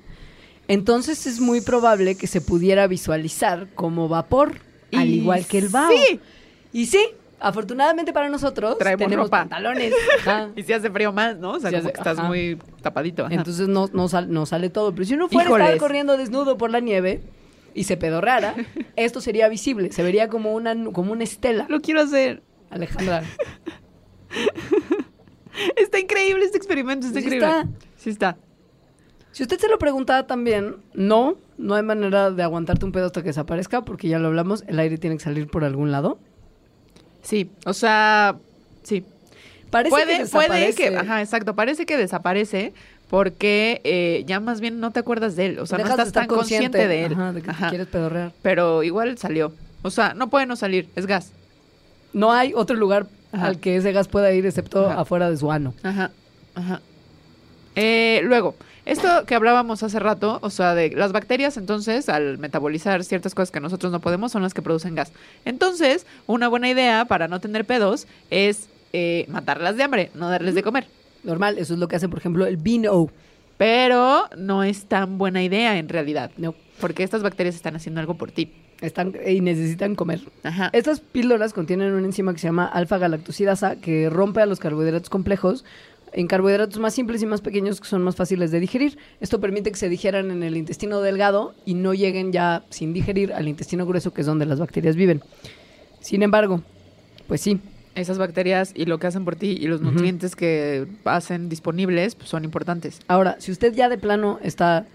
[0.69, 4.61] entonces es muy probable que se pudiera visualizar como vapor,
[4.93, 5.91] al igual que el vaho.
[6.09, 6.21] sí.
[6.73, 7.05] Y sí,
[7.49, 9.39] afortunadamente para nosotros Traemos tenemos ropa.
[9.41, 9.93] pantalones.
[10.21, 10.51] Ajá.
[10.57, 11.53] Y si hace frío más, ¿no?
[11.53, 12.29] O sea, Sí como hace- que estás ajá.
[12.29, 13.25] muy tapadito.
[13.27, 13.35] ajá.
[13.35, 14.93] Entonces no, no, sal- no sale todo.
[14.93, 15.81] Pero si uno fuera a estar Híjoles.
[15.81, 17.21] corriendo desnudo por la nieve
[17.75, 18.55] y se pedorrara,
[18.97, 19.93] esto sería visible.
[19.93, 21.67] Se vería como una, como una estela.
[21.69, 22.43] Lo quiero hacer.
[22.71, 23.23] Alejandra.
[25.77, 27.49] Está increíble este experimento, está Sí increíble.
[27.49, 27.69] está.
[27.97, 28.37] Sí está.
[29.33, 33.23] Si usted se lo preguntaba también, no, no hay manera de aguantarte un pedo hasta
[33.23, 36.19] que desaparezca, porque ya lo hablamos, el aire tiene que salir por algún lado.
[37.27, 38.37] Sí, o sea,
[38.85, 39.05] sí.
[39.71, 40.91] Parece puede, que puede desaparece.
[40.91, 42.73] que, ajá, exacto, parece que desaparece
[43.11, 46.13] porque eh, ya más bien no te acuerdas de él, o sea, Dejas no estás
[46.13, 47.13] tan consciente, de él.
[47.15, 47.69] Ajá, de que te Ajá.
[47.69, 48.33] quieres pedorrear.
[48.43, 49.53] Pero igual salió.
[49.83, 51.33] O sea, no puede no salir, es gas.
[52.13, 53.47] No hay otro lugar Ajá.
[53.47, 55.01] al que ese gas pueda ir excepto Ajá.
[55.01, 55.75] afuera de su ano.
[55.83, 56.11] Ajá,
[56.55, 56.81] ajá.
[57.75, 58.55] Eh, luego,
[58.87, 63.51] esto que hablábamos hace rato, o sea, de las bacterias, entonces, al metabolizar ciertas cosas
[63.51, 65.13] que nosotros no podemos, son las que producen gas.
[65.45, 70.55] Entonces, una buena idea para no tener pedos es eh, matarlas de hambre, no darles
[70.55, 70.87] de comer.
[71.25, 73.11] Normal, eso es lo que hace, por ejemplo, el vino.
[73.59, 78.15] Pero no es tan buena idea en realidad, No, porque estas bacterias están haciendo algo
[78.15, 78.53] por ti.
[78.83, 80.21] están y necesitan comer.
[80.43, 80.69] Ajá.
[80.75, 85.65] Estas píldoras contienen una enzima que se llama alfa-galactosidasa que rompe a los carbohidratos complejos
[86.17, 88.97] en carbohidratos más simples y más pequeños que son más fáciles de digerir.
[89.21, 93.35] Esto permite que se digieran en el intestino delgado y no lleguen ya sin digerir
[93.35, 95.23] al intestino grueso, que es donde las bacterias viven.
[96.01, 96.63] Sin embargo,
[97.29, 97.61] pues sí,
[97.95, 102.29] Esas bacterias y lo que hacen por ti y los nutrientes que hacen disponibles pues,
[102.29, 103.01] son importantes.
[103.09, 104.87] Ahora, si usted ya de plano está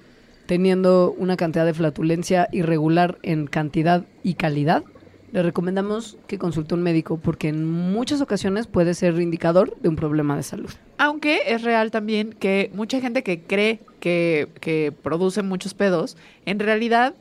[0.48, 4.84] teniendo una cantidad de flatulencia irregular en cantidad y calidad,
[5.32, 9.90] le recomendamos que consulte a un médico porque en muchas ocasiones puede ser indicador de
[9.90, 10.70] un problema de salud.
[10.98, 16.60] Aunque es real también que mucha gente que cree que, que produce muchos pedos, en
[16.60, 17.16] realidad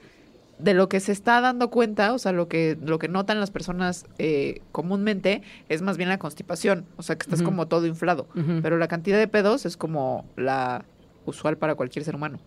[0.59, 3.51] de lo que se está dando cuenta, o sea, lo que, lo que notan las
[3.51, 8.27] personas eh, comúnmente es más bien la constipación, o sea, que estás como todo inflado,
[8.63, 10.85] pero la cantidad de pedos es como la
[11.25, 12.39] usual para cualquier ser humano.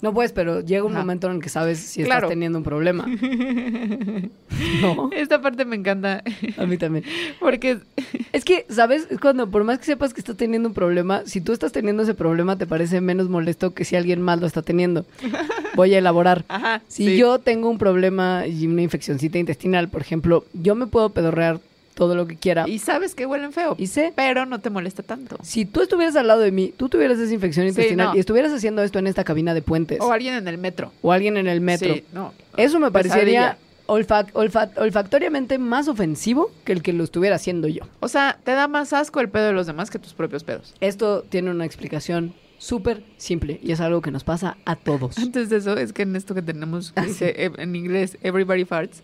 [0.00, 1.00] No pues, pero llega un Ajá.
[1.00, 2.18] momento en el que sabes si Claro.
[2.26, 3.04] estás teniendo un problema.
[4.82, 6.22] no, Esta parte me encanta,
[6.56, 7.04] a mí también.
[7.40, 7.78] porque
[8.32, 9.06] Es que, ¿sabes?
[9.10, 12.02] Es cuando por más que sepas que estás teniendo un problema, si tú estás teniendo
[12.02, 15.04] ese problema te parece menos molesto que si alguien más lo está teniendo.
[15.76, 16.44] Voy a elaborar.
[16.48, 17.16] Ajá, Si sí.
[17.16, 21.60] yo tengo un problema y una infeccióncita intestinal, por ejemplo, yo me puedo pedorrear
[21.98, 22.64] todo lo que quiera.
[22.68, 25.36] Y sabes que huelen feo, Y sé, pero no te molesta tanto.
[25.42, 28.16] si tú estuvieras al lado de mí, tú tuvieras esa infección Sí, intestinal no.
[28.16, 30.92] y estuvieras haciendo esto en esta cabina de puentes O alguien en el metro.
[31.02, 32.32] o alguien en el metro, Sí, no.
[32.56, 37.82] eso me parecería olfac- olfa- olfactoriamente más ofensivo que el que lo estuviera haciendo yo.
[37.98, 40.74] O sea, te da más asco el pedo de los demás que tus propios pedos.
[40.80, 45.18] Esto tiene una explicación súper simple y es algo que nos pasa a todos.
[45.18, 48.64] Antes de eso, es que en esto que tenemos, que Ah, dice en inglés, everybody
[48.64, 49.02] farts,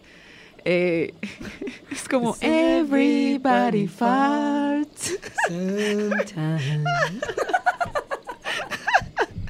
[0.65, 1.15] eh,
[1.91, 5.19] es como everybody farts.
[5.49, 6.85] Sometimes.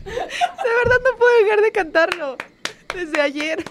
[0.05, 2.37] De verdad no puedo dejar de cantarlo
[2.95, 3.65] desde ayer.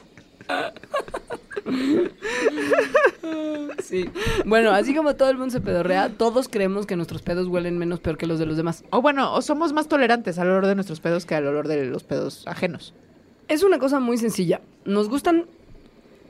[3.82, 4.10] Sí.
[4.46, 8.00] Bueno, así como todo el mundo se pedorrea, todos creemos que nuestros pedos huelen menos
[8.00, 8.84] peor que los de los demás.
[8.90, 11.86] O bueno, o somos más tolerantes al olor de nuestros pedos que al olor de
[11.86, 12.94] los pedos ajenos.
[13.48, 14.62] Es una cosa muy sencilla.
[14.86, 15.46] Nos gustan,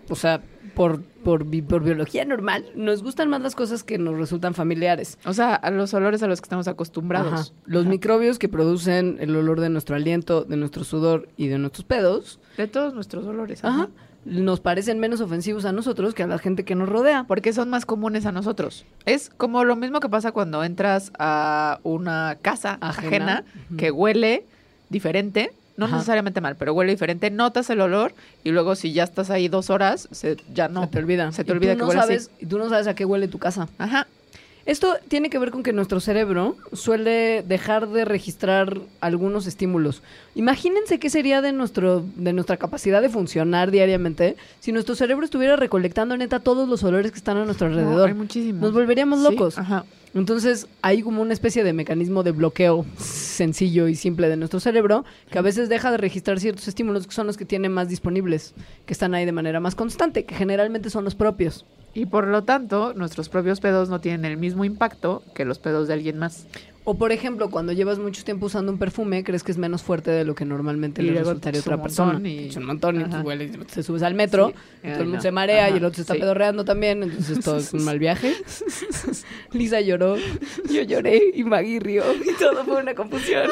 [0.09, 0.41] o sea,
[0.75, 5.17] por, por, bi- por biología normal, nos gustan más las cosas que nos resultan familiares.
[5.25, 7.33] O sea, a los olores a los que estamos acostumbrados.
[7.33, 7.43] Ajá.
[7.65, 7.89] Los Ajá.
[7.89, 12.39] microbios que producen el olor de nuestro aliento, de nuestro sudor y de nuestros pedos,
[12.57, 13.63] De todos nuestros olores.
[13.63, 13.89] ajá, Ajá.
[14.25, 17.25] nos parecen menos ofensivos a nosotros que a la gente que nos rodea.
[17.27, 18.85] Porque son más comunes a nosotros.
[19.05, 23.43] Es como lo mismo que pasa cuando entras a una casa Ajena.
[23.77, 24.45] que huele
[24.89, 25.51] diferente.
[25.75, 25.95] No Ajá.
[25.95, 27.31] necesariamente mal, pero huele diferente.
[27.31, 28.13] Notas el olor
[28.43, 30.81] y luego si ya estás ahí dos horas, se, ya no.
[30.81, 31.31] Se te olvida.
[31.31, 32.27] Se te Y olvida tú que no huele así.
[32.39, 33.67] Y tú no sabes a qué huele tu casa.
[33.79, 34.05] Ajá.
[34.65, 40.01] Esto tiene que ver con que nuestro cerebro suele dejar de registrar algunos estímulos.
[40.35, 45.57] Imagínense qué sería de, nuestro, de nuestra capacidad de funcionar diariamente si nuestro cerebro estuviera
[45.57, 48.07] recolectando neta todos los olores que están a nuestro No, alrededor.
[48.07, 48.61] hay muchísimos.
[48.61, 49.57] Nos volveríamos Sí, locos.
[49.57, 49.83] Ajá.
[50.13, 55.05] Entonces hay como una especie de mecanismo de bloqueo sencillo y simple de nuestro cerebro
[55.31, 58.53] que a veces deja de registrar ciertos estímulos que son los que tiene más disponibles,
[58.85, 61.65] que están ahí de manera más constante, que generalmente son los propios.
[61.95, 65.87] Y por lo tanto, nuestros propios pedos no tienen el mismo impacto que los pedos
[65.87, 66.47] de alguien más.
[66.85, 70.11] O por ejemplo, cuando llevas mucho tiempo usando un perfume, crees que es menos fuerte
[70.11, 72.19] de lo que normalmente Y le resultaría a otra persona.
[72.27, 73.05] y- Es un montón y
[73.63, 74.53] te subes al metro, Sí.
[74.83, 75.21] y todo el mundo no.
[75.21, 76.19] se marea y el otro se está sí.
[76.19, 78.35] pedorreando también, entonces todo es un mal viaje.
[79.53, 80.17] Lisa lloró,
[80.69, 83.49] yo lloré y Maggie rió y todo fue una confusión.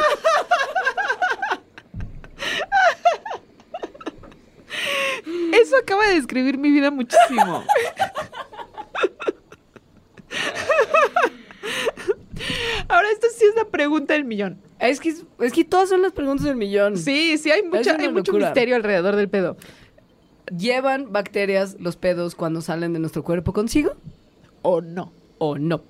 [5.54, 7.64] Eso acaba de describir mi vida muchísimo.
[12.88, 14.60] Ahora, esto sí es la pregunta del millón.
[14.80, 16.98] Es que, es que todas son las preguntas del millón.
[16.98, 18.48] Sí, sí, hay, mucha, hay mucho locura.
[18.48, 19.58] misterio alrededor del pedo.
[20.58, 23.94] ¿Llevan bacterias los pedos cuando salen de nuestro cuerpo consigo
[24.64, 25.14] ¿O no?
[25.38, 25.82] o no?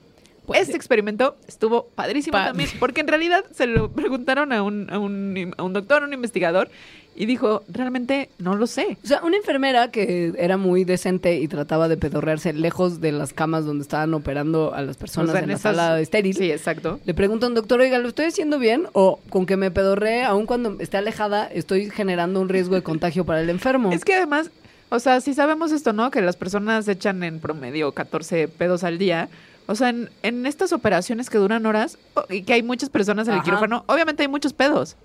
[0.52, 4.88] Pues, este experimento estuvo padrísimo Pa- también, porque en realidad se lo preguntaron a un,
[4.92, 6.70] a un, a un doctor, a un investigador,
[7.14, 8.98] y dijo, realmente no lo sé.
[9.04, 13.34] O sea, una enfermera que era muy decente y trataba de pedorrearse lejos de las
[13.34, 16.34] camas donde estaban operando a las personas O sea, en, la esas- sala estéril.
[16.36, 17.02] Sí, exacto.
[17.06, 18.88] Le pregunta a un doctor, oiga, ¿lo estoy haciendo bien?
[18.94, 23.26] O con que me pedorree, aun cuando esté alejada, estoy generando un riesgo de contagio
[23.26, 23.92] para el enfermo.
[23.92, 24.50] Es que además,
[24.88, 26.12] o sea, si sabemos esto, ¿no?
[26.12, 29.28] Que las personas echan en promedio 14 pedos al día.
[29.68, 31.98] O sea, en, en estas operaciones que duran horas
[32.30, 33.46] y que hay muchas personas en el Ajá.
[33.46, 34.96] quirófano, obviamente hay muchos pedos.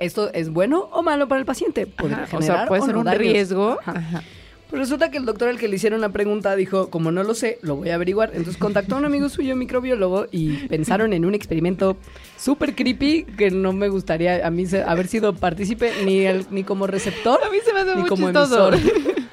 [0.00, 1.86] ¿Esto es bueno o malo para el paciente?
[1.98, 3.78] Ajá, o sea, puede ser un riesgo.
[3.84, 4.22] Ajá.
[4.70, 7.34] Pues resulta que el doctor al que le hicieron la pregunta dijo, como no lo
[7.34, 8.30] sé, lo voy a averiguar.
[8.34, 11.96] Entonces contactó a un amigo suyo, microbiólogo, y pensaron en un experimento
[12.36, 16.86] súper creepy que no me gustaría a mí haber sido partícipe ni, el- ni como
[16.88, 18.72] receptor A mí se me hace ni muy como chistoso.
[18.72, 18.92] emisor.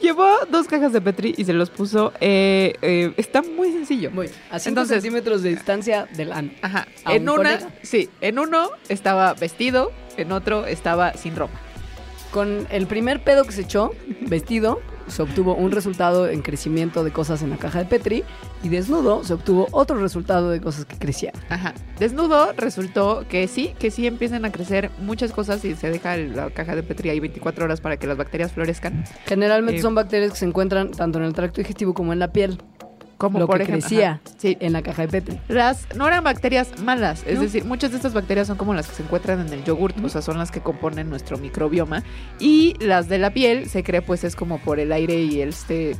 [0.00, 2.12] Llevó dos cajas de Petri y se los puso.
[2.20, 4.10] eh, eh, está muy sencillo.
[4.10, 6.50] Muy, a 5 Entonces- centímetros de distancia del ano.
[6.62, 6.86] Ajá.
[7.06, 11.58] En un una, sí, en uno estaba vestido, en otro estaba sin ropa.
[12.30, 17.10] Con el primer pedo que se echó, vestido, se obtuvo un resultado en crecimiento de
[17.10, 18.24] cosas en la caja de Petri
[18.62, 21.34] y desnudo se obtuvo otro resultado de cosas que crecían.
[21.48, 21.74] Ajá.
[21.98, 26.50] Desnudo resultó que sí, que sí empiezan a crecer muchas cosas y se deja la
[26.50, 29.04] caja de Petri ahí 24 horas para que las bacterias florezcan.
[29.26, 29.82] Generalmente Eh.
[29.82, 32.58] son bacterias que se encuentran tanto en el tracto digestivo como en la piel,
[33.18, 33.80] Como lo por que ejemplo.
[33.86, 34.56] crecía ajá, Sí.
[34.60, 35.40] en la caja de Petri.
[35.48, 37.42] Las no eran bacterias malas, es No.
[37.42, 40.08] decir, muchas de estas bacterias son como las que se encuentran en el yogurt, o
[40.08, 42.04] sea, son las que componen nuestro microbioma.
[42.38, 45.48] Y las de la piel se cree pues es como por el aire y el
[45.50, 45.96] este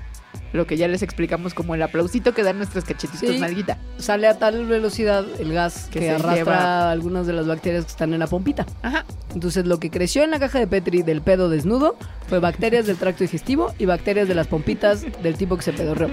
[0.53, 3.39] lo que ya les explicamos como el aplausito que dan nuestros cachetitos Sí.
[3.39, 3.79] nalguita.
[3.99, 8.15] Sale a tal velocidad el gas que, arrastra lleva- algunas de las bacterias que están
[8.15, 8.65] en la pompita.
[8.83, 9.05] Ajá.
[9.35, 11.97] Entonces lo que creció en la caja de Petri del pedo desnudo
[12.29, 16.09] fue bacterias del tracto digestivo y bacterias de las pompitas del tipo que se pedorreó.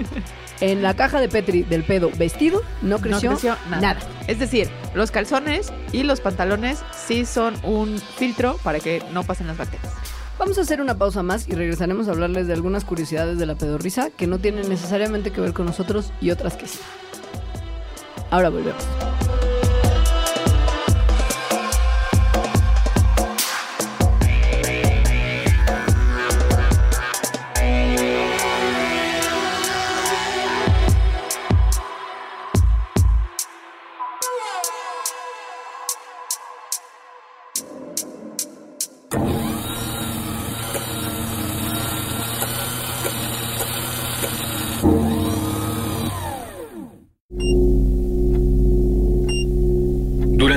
[0.59, 3.81] En la caja de Petri del pedo vestido no creció, no creció nada.
[3.93, 3.99] nada.
[4.27, 9.47] Es decir, los calzones y los pantalones sí son un filtro para que no pasen
[9.47, 9.93] las bacterias.
[10.37, 13.55] Vamos a hacer una pausa más y regresaremos a hablarles de algunas curiosidades de la
[13.55, 16.79] pedorrisa que no tienen necesariamente que ver con nosotros y otras que sí.
[18.31, 18.83] Ahora volvemos.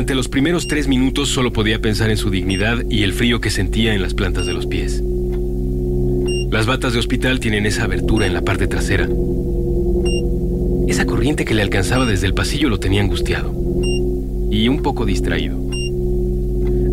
[0.09, 3.51] Durante los primeros tres minutos solo podía pensar en su dignidad y el frío que
[3.51, 5.03] sentía en las plantas de los pies.
[6.51, 9.07] Las batas de hospital tienen esa abertura en la parte trasera.
[10.89, 13.53] Esa corriente que le alcanzaba desde el pasillo lo tenía angustiado
[14.51, 15.59] y un poco distraído.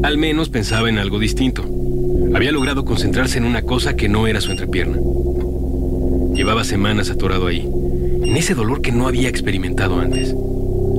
[0.03, 1.63] Al menos pensaba en algo distinto.
[2.36, 4.97] Había logrado concentrarse en una cosa que no era su entrepierna.
[6.36, 10.36] Llevaba semanas atorado ahí, en ese dolor que no había experimentado antes.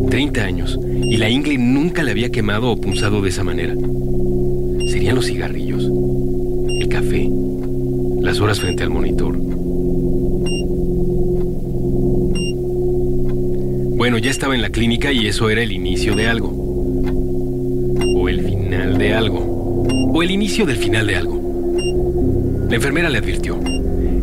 [0.08, 3.74] 30 años, y la ingle nunca le había quemado o punzado de esa manera.
[4.90, 5.90] ¿Serían los cigarrillos?
[6.80, 7.28] ¿El café?
[8.20, 9.36] ¿Las horas frente al monitor?
[13.96, 16.50] Bueno, ya estaba en la clínica y eso era el inicio de algo.
[18.14, 19.40] O el final de algo.
[20.12, 22.66] O el inicio del final de algo.
[22.68, 23.58] La enfermera le advirtió.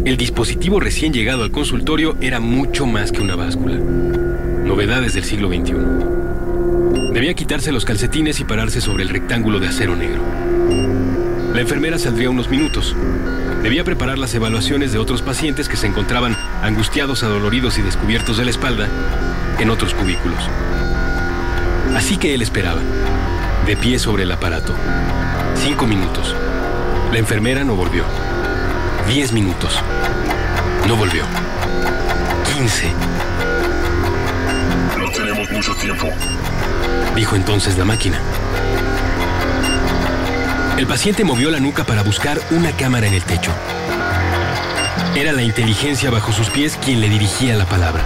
[0.05, 3.79] El dispositivo recién llegado al consultorio era mucho más que una báscula.
[4.73, 7.13] Novedades del siglo XXI.
[7.13, 10.23] Debía quitarse los calcetines y pararse sobre el rectángulo de acero negro.
[11.53, 12.95] La enfermera saldría unos minutos.
[13.61, 18.45] Debía preparar las evaluaciones de otros pacientes que se encontraban angustiados, adoloridos y descubiertos de
[18.45, 18.89] la espalda
[19.59, 20.49] en otros cubículos.
[21.95, 22.81] Así que él esperaba,
[23.67, 24.73] de pie sobre el aparato.
[25.53, 26.35] Cinco minutos.
[27.11, 28.05] La enfermera no volvió.
[29.07, 29.79] Diez minutos.
[30.87, 31.25] No volvió.
[32.51, 32.91] Quince.
[35.43, 36.07] Tenemos mucho tiempo.
[37.15, 38.19] Dijo entonces la máquina.
[40.77, 43.51] El paciente movió la nuca para buscar una cámara en el techo.
[45.15, 48.03] Era la inteligencia bajo sus pies quien le dirigía la palabra.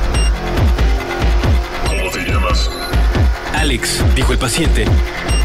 [1.88, 2.70] ¿Cómo te llamas?
[3.54, 4.86] Alex, dijo el paciente,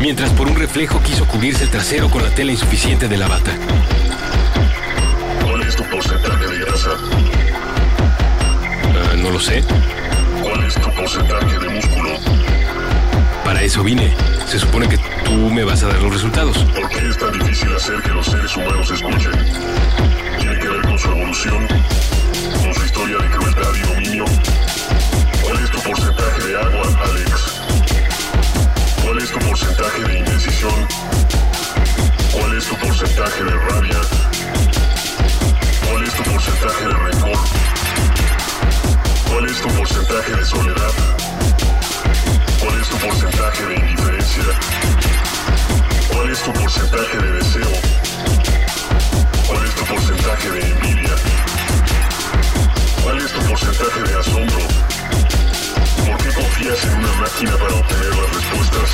[0.01, 3.53] mientras por un reflejo quiso cubrirse el trasero con la tela insuficiente de la bata.
[5.45, 6.91] ¿Cuál es tu porcentaje de grasa?
[8.95, 9.63] Ah, no lo sé.
[10.73, 12.11] ¿Cuál es tu porcentaje de músculo?
[13.45, 14.15] Para eso vine.
[14.47, 16.57] Se supone que tú me vas a dar los resultados.
[16.59, 19.33] ¿Por qué es tan difícil hacer que los seres humanos escuchen?
[20.39, 21.67] ¿Tiene que ver con su evolución?
[22.63, 24.25] ¿Con su historia de crueldad y dominio?
[25.43, 27.61] ¿Cuál es tu porcentaje de agua, Alex?
[29.05, 30.89] ¿Cuál es tu porcentaje de indecisión?
[32.33, 34.01] ¿Cuál es tu porcentaje de rabia?
[35.91, 37.72] ¿Cuál es tu porcentaje de rencor?
[39.33, 40.93] ¿Cuál es tu porcentaje de soledad?
[42.61, 44.45] ¿Cuál es tu porcentaje de indiferencia?
[46.13, 47.73] ¿Cuál es tu porcentaje de deseo?
[49.47, 51.15] ¿Cuál es tu porcentaje de envidia?
[53.03, 54.59] ¿Cuál es tu porcentaje de asombro?
[56.07, 58.91] ¿Por qué confías en una máquina para obtener las respuestas?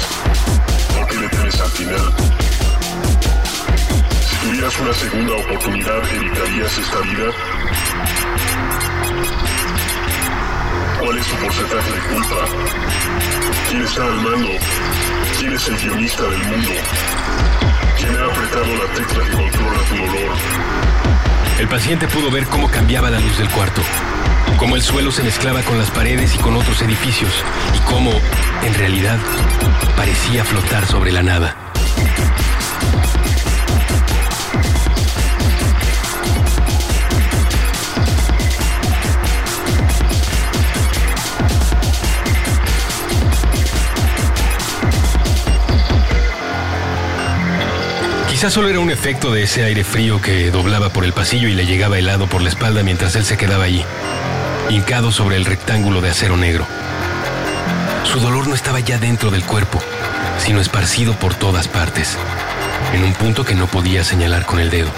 [0.94, 2.14] ¿Por qué le temes al final?
[4.30, 7.67] Si tuvieras una segunda oportunidad, ¿evitarías esta vida?
[11.00, 12.36] ¿Cuál es tu porcentaje de culpa?
[13.68, 14.48] ¿Quién está al mando?
[15.38, 16.70] ¿Quién es el guionista del mundo?
[17.98, 20.36] ¿Quién ha apretado la tecla que controla tu dolor?
[21.60, 23.80] El paciente pudo ver cómo cambiaba la luz del cuarto,
[24.58, 27.32] cómo el suelo se mezclaba con las paredes y con otros edificios,
[27.76, 28.10] y cómo,
[28.64, 29.18] en realidad,
[29.96, 31.67] parecía flotar sobre la nada.
[48.38, 51.54] Quizás solo era un efecto de ese aire frío que doblaba por el pasillo y
[51.54, 53.82] le llegaba helado por la espalda mientras él se quedaba allí,
[54.70, 56.64] hincado sobre el rectángulo de acero negro.
[58.04, 59.80] Su dolor no estaba ya dentro del cuerpo,
[60.38, 62.16] sino esparcido por todas partes,
[62.92, 64.90] en un punto que no podía señalar con el dedo.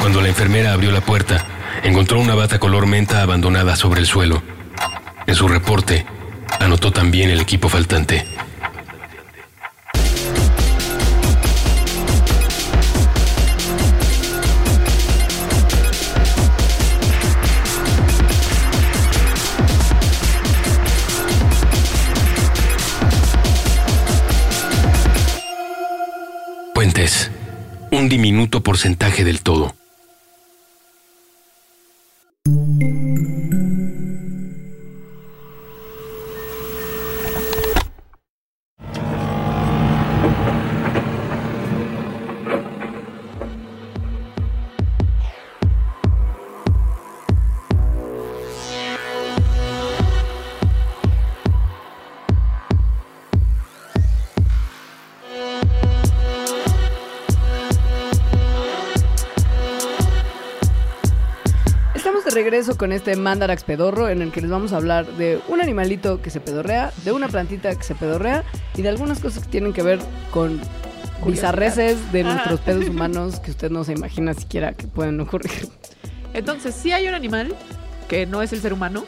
[0.00, 1.44] Cuando la enfermera abrió la puerta,
[1.82, 4.42] encontró una bata color menta abandonada sobre el suelo.
[5.26, 6.06] En su reporte,
[6.60, 8.24] anotó también el equipo faltante.
[28.10, 29.79] Diminuto porcentaje del todo.
[62.00, 65.38] Estamos de regreso con este Mandarax pedorro en el que les vamos a hablar de
[65.48, 68.42] un animalito que se pedorrea, de una plantita que se pedorrea
[68.74, 69.98] y de algunas cosas que tienen que ver
[70.30, 70.58] con
[71.26, 75.68] bizarreces de nuestros pedos humanos que usted no se imagina siquiera que pueden ocurrir.
[76.32, 77.54] Entonces, sí hay un animal
[78.08, 79.04] que no es el ser humano,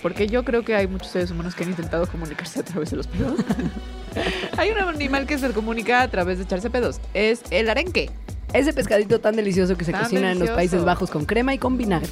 [0.00, 2.96] porque yo creo que hay muchos seres humanos que han intentado comunicarse a través de
[2.96, 3.40] los pedos.
[4.56, 6.98] Hay un animal que se comunica a través de echarse pedos.
[7.12, 8.10] Es el arenque.
[8.56, 10.50] Ese pescadito tan delicioso que se Tan cocina en los.
[10.50, 12.08] Países Bajos con crema y con vinagre.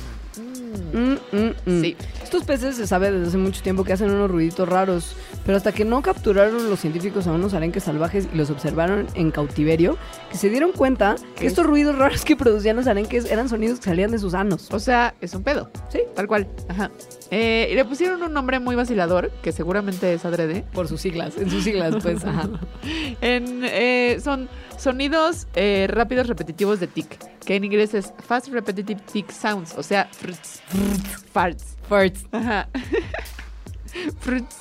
[0.95, 1.81] Mm, mm, mm.
[1.81, 1.97] Sí.
[2.23, 5.73] Estos peces se sabe desde hace mucho tiempo que hacen unos ruiditos raros, pero hasta
[5.73, 9.97] que no capturaron los científicos a unos arenques salvajes y los observaron en cautiverio,
[10.31, 13.87] que se dieron cuenta que estos ruidos raros que producían los arenques eran sonidos que
[13.87, 14.69] salían de sus anos.
[14.73, 15.71] O sea, es un pedo.
[15.91, 16.01] Sí.
[16.15, 16.47] Tal cual.
[16.69, 16.91] Ajá.
[17.31, 20.65] Eh, y le pusieron un nombre muy vacilador, que seguramente es adrede.
[20.73, 22.25] Por sus siglas, en sus siglas, pues.
[22.25, 22.49] Ajá.
[23.21, 24.49] En, eh, son
[24.79, 29.83] sonidos eh, rápidos repetitivos de tic, que en inglés es Fast Repetitive Tic Sounds, o
[29.83, 30.63] sea, fruits,
[31.33, 31.77] farts.
[31.89, 32.27] Farts.
[32.33, 32.69] Ajá.
[34.21, 34.57] Fruits.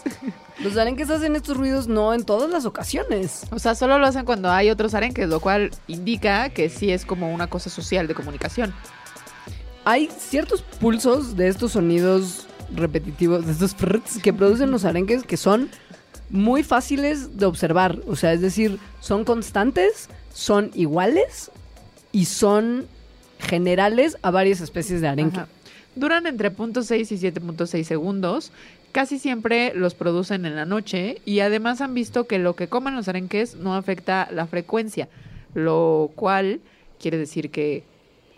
[0.59, 3.47] Los arenques hacen estos ruidos no en todas las ocasiones.
[3.51, 7.05] O sea, solo lo hacen cuando hay otros arenques, lo cual indica que sí es
[7.05, 8.73] como una cosa social de comunicación.
[9.85, 13.75] Hay ciertos pulsos de estos sonidos repetitivos, de estos
[14.21, 15.69] que producen los arenques que son
[16.33, 18.01] muy fáciles de observar.
[18.07, 21.51] O sea, es decir, son constantes, son iguales
[22.11, 22.87] y son
[23.39, 25.41] generales a varias especies de arenque.
[25.95, 28.51] Duran entre 0.6 y 7.6 segundos.
[28.91, 32.95] Casi siempre los producen en la noche y además han visto que lo que coman
[32.95, 35.09] los arenques no afecta la frecuencia,
[35.53, 36.61] lo cual
[36.99, 37.83] quiere decir que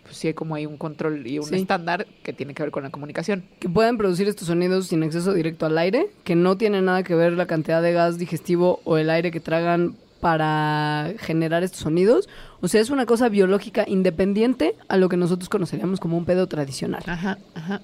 [0.05, 1.55] pues, sí hay como hay un control y un Sí.
[1.55, 3.43] estándar que tiene que ver con la comunicación.
[3.59, 7.15] Que pueden producir estos sonidos sin acceso directo al aire, que no tiene nada que
[7.15, 12.29] ver la cantidad de gas digestivo o el aire que tragan para generar estos sonidos.
[12.61, 16.47] O sea, es una cosa biológica independiente a lo que nosotros conoceríamos como un pedo
[16.47, 17.03] tradicional.
[17.05, 17.81] Ajá, ajá.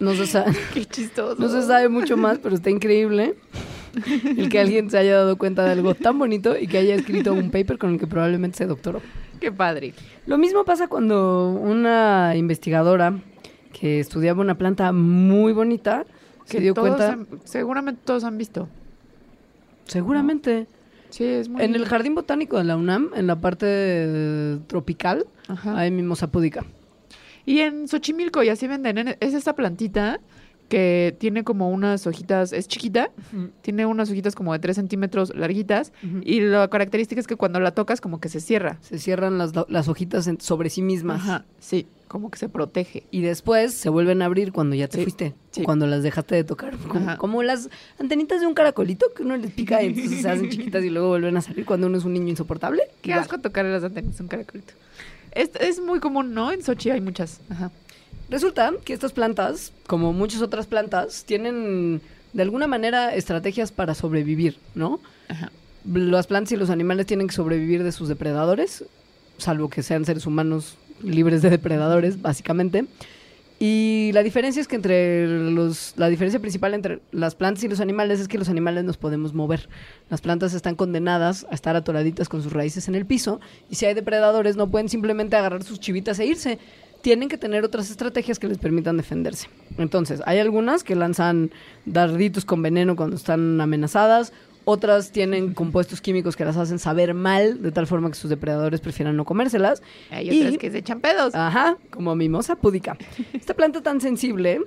[0.00, 0.52] No se sabe.
[0.74, 1.40] Qué chistoso.
[1.40, 3.34] No se sabe mucho más, pero está increíble
[4.36, 7.32] el que alguien se haya dado cuenta de algo tan bonito y que haya escrito
[7.34, 9.02] un paper con el que probablemente se doctoró.
[9.42, 9.92] Qué padre.
[10.26, 13.18] Lo mismo pasa cuando una investigadora
[13.72, 16.06] que estudiaba una planta muy bonita
[16.44, 18.68] se Que dio todos cuenta, han- seguramente todos han visto.
[19.86, 20.66] seguramente,
[21.10, 25.26] Sí, es muy en el jardín botánico de la UNAM, en la parte eh, tropical,
[25.48, 25.76] Ajá.
[25.76, 26.64] hay mimosa púdica.
[27.44, 30.20] Y en Xochimilco, y así venden, en- es esta plantita
[30.68, 33.10] que tiene como unas hojitas, es chiquita,
[33.60, 36.20] tiene unas hojitas como de 3 centímetros larguitas, Ujú.
[36.24, 38.78] y la característica es que cuando la tocas como que se cierra.
[38.80, 41.20] Se cierran las, las hojitas en- sobre sí mismas.
[41.20, 43.02] Ajá, sí, como que se protege.
[43.10, 45.34] Y después se vuelven a abrir cuando ya te Sí, fuiste.
[45.50, 45.62] sí.
[45.62, 46.74] Cuando las dejaste de tocar.
[46.88, 50.48] Como, como las antenitas de un caracolito que uno les pica y entonces se hacen
[50.50, 52.82] chiquitas y luego vuelven a salir cuando uno es un niño insoportable.
[53.02, 54.72] Qué asco tocarle las antenas a un caracolito.
[55.32, 56.50] Es, es muy común, ¿no?
[56.52, 57.40] En Xochi hay muchas.
[57.50, 57.70] Ajá.
[58.32, 62.00] Resulta que estas plantas, como muchas otras plantas, tienen
[62.32, 65.00] de alguna manera estrategias para sobrevivir, ¿no?
[65.28, 65.52] Ajá.
[65.84, 68.86] Las plantas y los animales tienen que sobrevivir de sus depredadores,
[69.36, 72.86] salvo que sean seres humanos libres de depredadores, básicamente.
[73.60, 77.80] Y la diferencia es que entre los, la diferencia principal entre las plantas y los
[77.80, 79.68] animales es que los animales nos podemos mover.
[80.08, 83.84] Las plantas están condenadas a estar atoraditas con sus raíces en el piso y si
[83.84, 86.58] hay depredadores no pueden simplemente agarrar sus chivitas e irse.
[87.02, 89.48] Tienen que tener otras estrategias que les permitan defenderse.
[89.76, 91.50] Entonces, hay algunas que lanzan
[91.84, 94.32] darditos con veneno cuando están amenazadas,
[94.64, 98.80] otras tienen compuestos químicos que las hacen saber mal, de tal forma que sus depredadores
[98.80, 99.82] prefieran no comérselas.
[100.12, 101.34] Hay Y- otras que se echan pedos.
[101.34, 102.96] Ajá, como mimosa púdica.
[103.32, 104.60] Esta planta tan sensible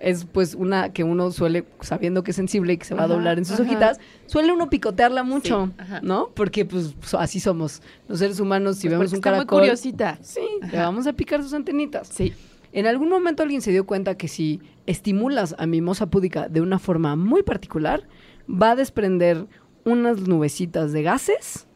[0.00, 3.08] es pues una que uno suele, sabiendo que es sensible y que se va a
[3.08, 3.62] doblar en sus ajá.
[3.64, 5.84] hojitas, suele uno picotearla mucho, Sí.
[6.02, 6.28] ¿no?
[6.34, 10.18] Porque pues así somos los seres humanos, si Pues vemos un está muy caracol, curiosita.
[10.22, 10.40] sí,
[10.70, 12.08] le vamos a picar sus antenitas.
[12.08, 12.32] Sí.
[12.72, 16.78] En algún momento alguien se dio cuenta que si estimulas a mimosa púdica de una
[16.78, 18.04] forma muy particular,
[18.50, 19.46] va a desprender
[19.84, 21.66] unas nubecitas de gases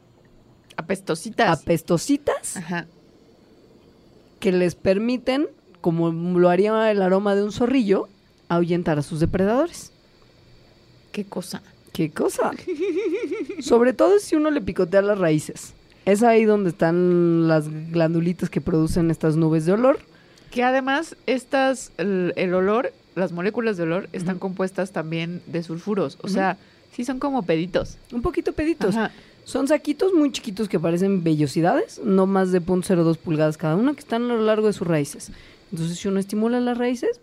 [0.77, 1.61] Apestositas.
[1.63, 2.87] apestositas Ajá.
[4.41, 5.49] que les permiten,
[5.81, 8.09] como lo haría el aroma de un zorrillo,
[8.49, 9.93] ahuyentar a sus depredadores.
[11.13, 11.63] Qué cosa.
[11.93, 12.53] ¿Qué cosa?
[13.61, 15.75] Sobre todo si uno le picotea las raíces.
[16.07, 19.99] Es ahí donde están las glandulitas que producen estas nubes de olor.
[20.51, 26.19] Que además, estas, el, el olor, las moléculas de olor están compuestas también de sulfuros.
[26.23, 26.57] O sea,
[26.93, 27.99] sí son como peditos.
[28.13, 28.97] Un poquito peditos.
[28.97, 29.13] Ajá.
[29.45, 34.01] Son saquitos muy chiquitos que parecen vellosidades, no más de 0.02 pulgadas cada una, que
[34.01, 35.33] están a lo largo de sus raíces.
[35.73, 37.21] Entonces, si uno estimula las raíces,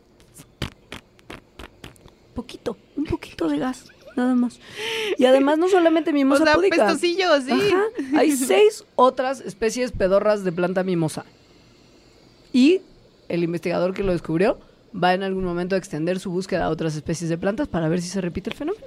[2.33, 3.85] poquito, un poquito de gas,
[4.15, 4.59] nada más.
[5.17, 7.51] Y además, no solamente O mimosa sea, pestosillos, sí.
[7.51, 7.83] Ajá.
[8.15, 11.25] Hay seis otras especies pedorras de planta mimosa.
[12.53, 12.81] Y
[13.27, 14.59] el investigador que lo descubrió
[14.95, 18.01] va en algún momento a extender su búsqueda a otras especies de plantas para ver
[18.01, 18.85] si se repite el fenómeno.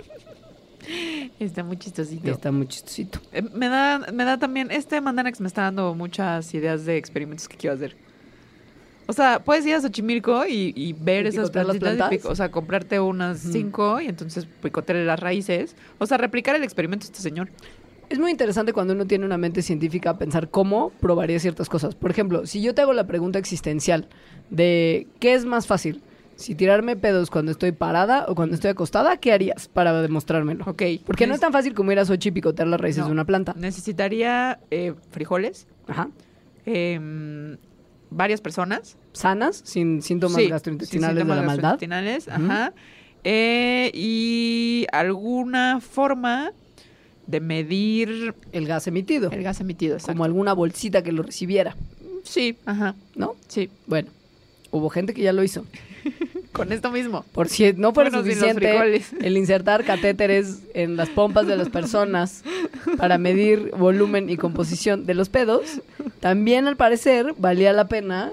[1.38, 2.30] Está muy chistosito.
[2.30, 3.20] Está muy chistosito.
[3.32, 7.48] Eh, Me da, me da también, este Mandanax me está dando muchas ideas de experimentos
[7.48, 7.96] que quiero hacer.
[9.10, 12.08] O sea, puedes ir a Xochimilco y, y ver ¿Y esas picotear y plantas?
[12.10, 15.74] pico- o sea, comprarte unas cinco y entonces picotearle las raíces.
[15.98, 17.48] O sea, replicar el experimento de este señor.
[18.08, 21.94] Es muy interesante cuando uno tiene una mente científica pensar cómo probaría ciertas cosas.
[21.94, 24.08] Por ejemplo, si yo te hago la pregunta existencial
[24.50, 26.02] de ¿qué es más fácil?
[26.36, 30.64] Si tirarme pedos cuando estoy parada o cuando estoy acostada, ¿qué harías para demostrármelo?
[30.66, 30.82] Ok.
[31.04, 33.06] Porque no es tan fácil como ir a Sochi y picotear las raíces No.
[33.06, 33.54] de una planta.
[33.58, 36.08] Necesitaría eh, frijoles, Ajá.
[36.66, 37.58] em,
[38.10, 38.96] varias personas.
[39.12, 41.70] Sanas, sin síntomas Sí, gastrointestinales sin de la síntomas maldad.
[41.78, 42.72] gastrointestinales, ajá.
[43.24, 46.52] Eh, y alguna forma
[47.26, 49.30] de medir El gas emitido.
[49.30, 49.94] el gas emitido.
[49.94, 50.12] exacto.
[50.14, 51.76] Como alguna bolsita que lo recibiera,
[52.24, 52.94] Sí, ajá.
[53.16, 53.34] ¿no?
[53.48, 54.08] Sí, Bueno,
[54.70, 55.64] hubo gente que ya lo hizo.
[56.52, 57.24] con esto mismo.
[57.32, 62.42] Por si no fuera Bueno, suficiente el insertar catéteres en las pompas de las personas
[62.96, 65.80] para medir volumen y composición de los pedos,
[66.20, 68.30] también al parecer valía la pena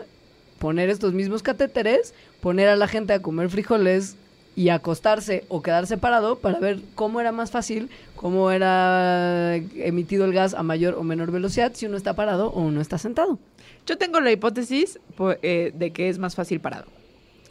[0.59, 4.15] poner estos mismos catéteres, poner a la gente a comer frijoles
[4.55, 10.33] y acostarse o quedarse parado para ver cómo era más fácil, cómo era emitido el
[10.33, 13.37] gas a mayor o menor velocidad si uno está parado o uno está sentado.
[13.85, 16.85] Yo tengo la hipótesis po- eh, de que es más fácil parado.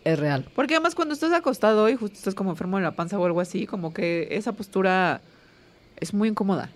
[0.06, 0.46] Es real.
[0.54, 3.40] Porque además cuando estás acostado y justo estás como enfermo de la panza o algo
[3.40, 5.20] así, como que esa postura
[5.98, 6.70] es muy incómoda.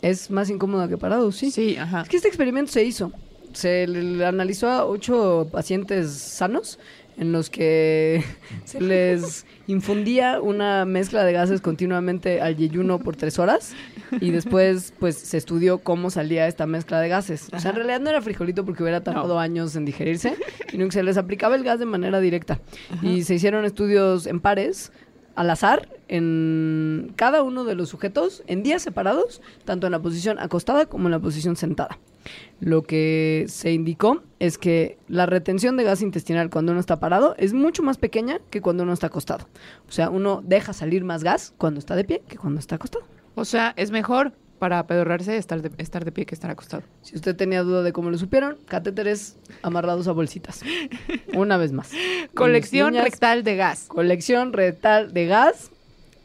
[0.00, 1.50] Es más incómodo que parado, sí.
[1.50, 2.02] Sí, ajá.
[2.02, 3.10] Es que este experimento se hizo.
[3.52, 6.78] Se le analizó a ocho pacientes sanos
[7.16, 8.22] en los que
[8.64, 13.72] se les infundía una mezcla de gases continuamente al yeyuno por tres horas
[14.20, 17.48] y después pues se estudió cómo salía esta mezcla de gases.
[17.52, 19.40] O sea, en realidad no era frijolito porque hubiera tardado No.
[19.40, 20.36] años en digerirse,
[20.70, 22.60] sino que se les aplicaba el gas de manera directa.
[23.02, 24.92] Y se hicieron estudios en pares
[25.34, 30.38] al azar en cada uno de los sujetos en días separados, tanto en la posición
[30.38, 31.98] acostada como en la posición sentada.
[32.58, 37.34] Lo que se indicó es que la retención de gas intestinal cuando uno está parado
[37.38, 39.46] es mucho más pequeña que cuando uno está acostado.
[39.88, 43.04] O sea, uno deja salir más gas cuando está de pie que cuando está acostado.
[43.36, 46.82] O sea, es mejor para pedorrarse estar de, estar de pie que estar acostado.
[47.02, 50.62] Si usted tenía duda de cómo lo supieron, catéteres amarrados a bolsitas.
[51.34, 51.90] Una vez más.
[52.34, 53.84] Colección Niñas, rectal de gas.
[53.88, 55.70] colección rectal de gas.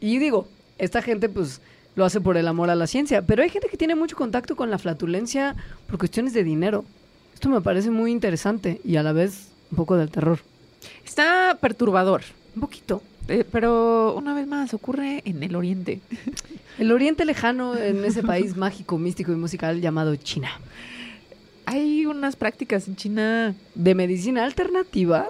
[0.00, 0.48] Y digo,
[0.78, 1.60] esta gente pues
[1.94, 4.56] lo hace por el amor a la ciencia, pero hay gente que tiene mucho contacto
[4.56, 5.54] con la flatulencia
[5.86, 6.84] por cuestiones de dinero.
[7.34, 10.38] Esto me parece muy interesante y a la vez un poco del terror.
[11.04, 12.22] Está perturbador.
[12.54, 13.02] Un poquito.
[13.28, 16.00] Eh, pero una vez más, ocurre en el oriente.
[16.78, 20.48] El oriente lejano en ese país mágico, místico y musical llamado China.
[21.66, 23.54] Hay unas prácticas en China.
[23.74, 25.28] De medicina alternativa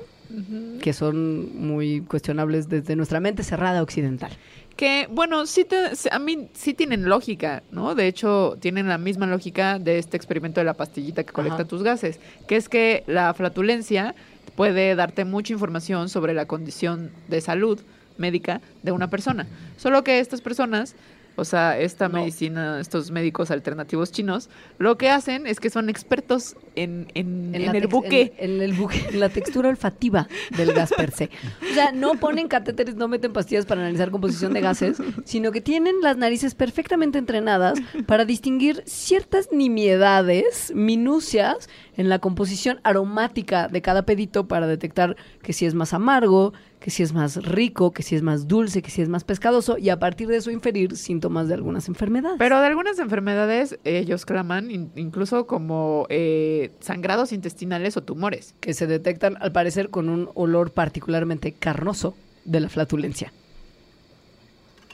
[0.80, 4.30] que son muy cuestionables desde nuestra mente cerrada occidental.
[4.76, 7.94] Que, bueno, sí te- a mí sí tienen lógica, ¿no?
[7.94, 11.64] De hecho, tienen la misma lógica de este experimento de la pastillita que colecta Ajá.
[11.66, 12.18] tus gases,
[12.48, 14.14] que es que la flatulencia
[14.56, 17.80] puede darte mucha información sobre la condición de salud
[18.18, 19.46] médica de una persona.
[19.76, 20.94] Solo que estas personas,
[21.36, 22.18] o sea, esta No.
[22.20, 27.66] medicina, estos médicos alternativos chinos, lo que hacen es que son expertos en, en- en
[27.66, 28.34] la el buque.
[28.38, 31.30] En, en el buque, en la textura olfativa del gas per se.
[31.70, 35.60] O sea, no ponen catéteres, no meten pastillas para analizar composición de gases, sino que
[35.60, 43.82] tienen las narices perfectamente entrenadas para distinguir ciertas nimiedades, minucias, en la composición aromática de
[43.82, 46.52] cada pedito para detectar que si es más amargo,
[46.82, 49.78] que si es más rico, que si es más dulce, que si es más pescadoso,
[49.78, 52.36] y a partir de eso inferir síntomas de algunas enfermedades.
[52.38, 58.54] Pero de algunas enfermedades ellos claman in- incluso como eh, sangrados intestinales o tumores.
[58.60, 63.32] que se detectan al parecer con un olor particularmente carnoso de la flatulencia.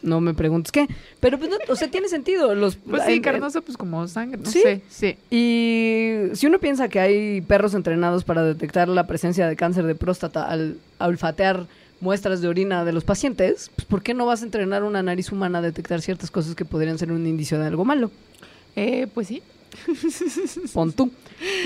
[0.03, 0.87] No me preguntes qué,
[1.21, 2.55] pero pues no, o sea, tiene sentido.
[2.55, 4.61] Los, Pues sí, carnoso, pues como sangre, no ¿Sí?
[4.61, 5.17] sé, sí.
[5.31, 9.95] Y si uno piensa que hay perros entrenados para detectar la presencia de cáncer de
[9.95, 11.67] próstata al olfatear
[12.01, 15.33] muestras de orina de los pacientes, pues ¿por qué no vas a entrenar una nariz
[15.33, 18.11] humana a detectar ciertas cosas que podrían ser un indicio de algo malo?
[18.77, 19.43] Eh, pues sí.
[20.73, 21.11] Pon tú.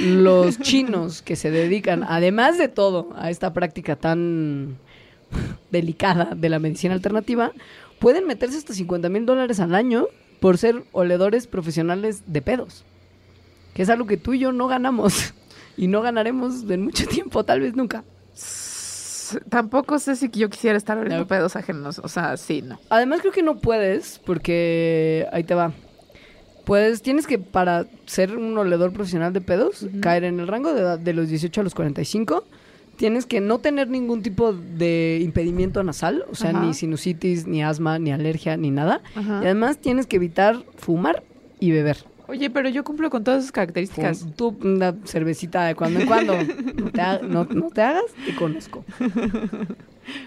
[0.00, 4.76] Los chinos que se dedican, además de todo, a esta práctica tan
[5.70, 7.52] delicada de la medicina alternativa,
[8.02, 10.08] pueden meterse hasta 50 mil dólares al año
[10.40, 12.84] por ser oledores profesionales de pedos.
[13.74, 15.32] Que es algo que tú y yo no ganamos.
[15.74, 18.04] Y no ganaremos en mucho tiempo, tal vez nunca.
[19.48, 21.26] Tampoco sé si yo quisiera estar oliendo No.
[21.26, 21.98] pedos ajenos.
[21.98, 22.78] O sea, sí, no.
[22.90, 25.72] Además creo que no puedes, porque ahí te va.
[26.66, 30.80] Pues tienes que, para ser un oledor profesional de pedos, caer en el rango de
[30.82, 32.44] edad de los 18 a los 45.
[32.96, 36.64] Tienes que no tener ningún tipo de impedimento nasal, o sea, Ajá.
[36.64, 39.02] ni sinusitis, ni asma, ni alergia, ni nada.
[39.14, 39.40] Ajá.
[39.42, 41.22] Y además tienes que evitar fumar
[41.58, 42.04] y beber.
[42.28, 44.26] Oye, pero yo cumplo con todas esas características.
[44.36, 46.34] Tú, una cervecita de cuando en cuando.
[46.42, 48.84] No te, ha- no- no te hagas, te conozco.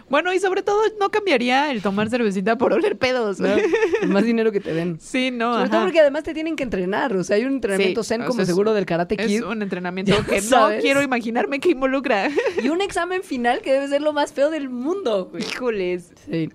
[0.10, 3.41] Bueno, y sobre todo no cambiaría el tomar cervecita por oler pedos.
[3.41, 3.50] ¿no?
[4.08, 4.98] Más dinero que te den.
[5.02, 5.72] Sí, no, Sobre ajá.
[5.74, 7.14] todo porque además te tienen que entrenar.
[7.14, 9.43] O sea, hay un entrenamiento Sí, zen como es- seguro del Karate Es Kid.
[9.43, 12.30] un entrenamiento que no quiero imaginarme que involucra.
[12.64, 15.28] Y un examen final que debe ser lo más feo del mundo.
[15.30, 15.43] güey.
[15.43, 16.14] Híjoles.
[16.30, 16.50] Sí.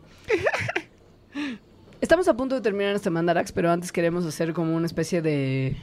[2.00, 5.76] Estamos a punto de terminar este Mandarax, pero antes queremos hacer como una especie de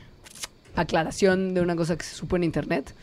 [0.76, 2.94] aclaración de una cosa que se supo en internet.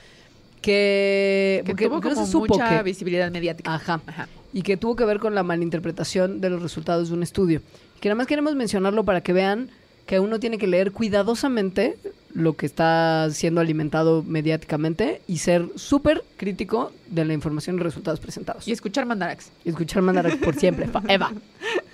[0.60, 3.74] Que, Que porque- tuvo porque no como se supo mucha que- visibilidad mediática.
[3.74, 4.00] Ajá.
[4.06, 4.28] Ajá.
[4.52, 7.60] Y que tuvo que ver con la malinterpretación de los resultados de un estudio.
[8.00, 9.68] Que nada más queremos mencionarlo para que vean
[10.06, 11.96] que uno tiene que leer cuidadosamente
[12.34, 18.20] lo que está siendo alimentado mediáticamente y ser súper crítico de la información y resultados
[18.20, 18.66] presentados.
[18.66, 19.50] Y escuchar Mandarax.
[19.64, 21.28] Y escuchar Mandarax por siempre, forever.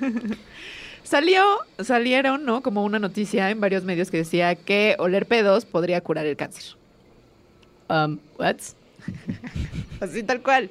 [1.11, 1.43] Salió,
[1.81, 2.63] salieron, ¿no?
[2.63, 6.77] Como una noticia en varios medios que decía que oler pedos podría curar el cáncer.
[7.89, 8.57] Um, what?
[10.01, 10.71] Así tal cual.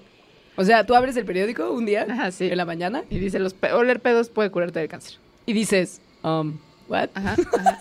[0.56, 2.48] O sea, tú abres el periódico un día Ajá, sí.
[2.50, 5.18] en la mañana Y dice, los pe- oler pedos puede curarte del cáncer.
[5.46, 7.10] y dices, um, what?
[7.16, 7.78] Ajá, ajá.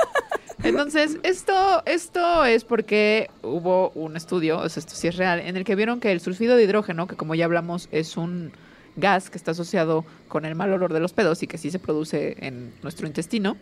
[0.64, 5.56] Entonces, esto, esto es porque hubo un estudio, o sea, esto sí es real, en
[5.56, 8.50] el que vieron que el sulfido de hidrógeno, que como ya hablamos es un
[8.98, 11.78] gas que está asociado con el mal olor de los pedos y que sí se
[11.78, 13.56] produce en nuestro intestino,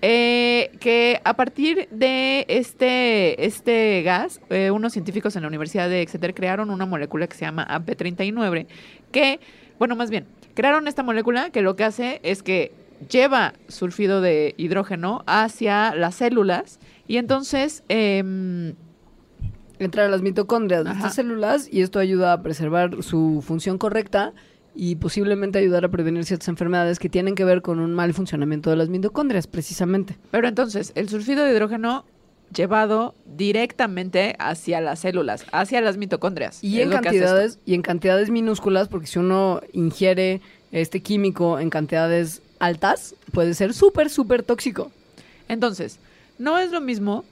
[0.00, 6.02] eh, que a partir de este, este gas, eh, unos científicos en la Universidad de
[6.02, 8.66] Exeter crearon una molécula que se llama AP39,
[9.10, 9.40] que,
[9.78, 12.72] bueno, más bien, crearon esta molécula que lo que hace es que
[13.10, 16.78] lleva sulfido de hidrógeno hacia las células
[17.08, 18.74] y entonces em,
[19.78, 20.98] Entra a las mitocondrias de Ajá.
[20.98, 24.32] estas células y esto ayuda a preservar su función correcta
[24.74, 28.70] y posiblemente ayudar a prevenir ciertas enfermedades que tienen que ver con un mal funcionamiento
[28.70, 30.16] de las mitocondrias, precisamente.
[30.30, 32.04] Pero entonces, el sulfido de hidrógeno
[32.54, 36.62] llevado directamente hacia las células, hacia las mitocondrias.
[36.62, 42.42] Y en cantidades y en cantidades minúsculas, porque si uno ingiere este químico en cantidades
[42.58, 44.90] altas, puede ser súper, súper tóxico.
[45.48, 45.98] Entonces,
[46.38, 47.24] no es lo mismo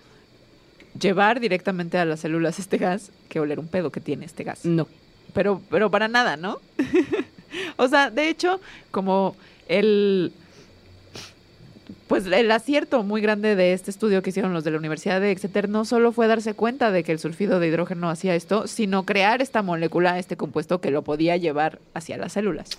[0.98, 4.64] llevar directamente a las células este gas que oler un pedo que tiene este gas.
[4.64, 4.88] No.
[5.32, 6.58] Pero, pero para nada, ¿no?
[7.76, 9.36] o sea, de hecho, como
[9.68, 10.32] el
[12.10, 15.30] pues el acierto muy grande de este estudio que hicieron los de la Universidad de
[15.30, 19.04] Exeter no solo fue darse cuenta de que el sulfido de hidrógeno hacía esto, sino
[19.04, 22.70] crear esta molécula, este compuesto que lo podía llevar hacia las células.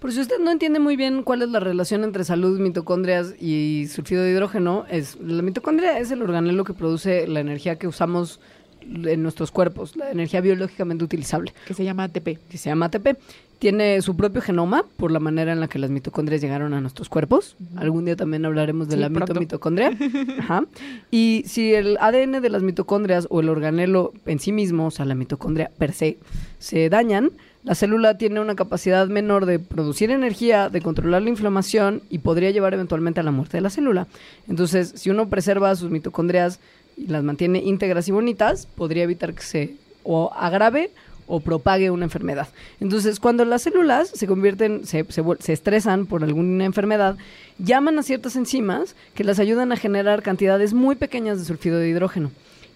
[0.00, 3.86] Por si usted no entiende muy bien cuál es la relación entre salud, mitocondrias y
[3.86, 8.40] sulfido de hidrógeno, es la mitocondria es el organelo que produce la energía que usamos
[8.82, 12.38] en nuestros cuerpos, la energía biológicamente utilizable, que se llama ATP.
[12.50, 13.16] que se llama ATP.
[13.58, 17.10] Tiene su propio genoma por la manera en la que las mitocondrias llegaron a nuestros
[17.10, 17.56] cuerpos.
[17.76, 19.34] Algún día también hablaremos de Sí, la pronto.
[19.34, 19.92] mitomitocondria.
[20.38, 20.64] Ajá.
[21.10, 25.04] Y si el ADN de las mitocondrias o el organelo en sí mismo, o sea,
[25.04, 26.16] la mitocondria per se,
[26.58, 32.00] se dañan, la célula tiene una capacidad menor de producir energía, de controlar la inflamación
[32.08, 34.06] y podría llevar eventualmente a la muerte de la célula.
[34.48, 36.60] Entonces, si uno preserva sus mitocondrias
[37.00, 40.90] y las mantiene íntegras y bonitas, podría evitar que se o agrave
[41.26, 42.48] o propague una enfermedad.
[42.80, 47.16] Entonces, cuando las células se convierten, se, se se estresan por alguna enfermedad,
[47.58, 51.88] llaman a ciertas enzimas que las ayudan a generar cantidades muy pequeñas de sulfido de
[51.88, 52.32] hidrógeno.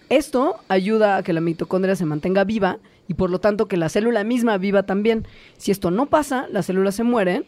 [0.09, 3.89] Esto ayuda a que la mitocondria se mantenga viva y por lo tanto que la
[3.89, 5.27] célula misma viva también.
[5.57, 7.45] Si esto no pasa, las células se mueren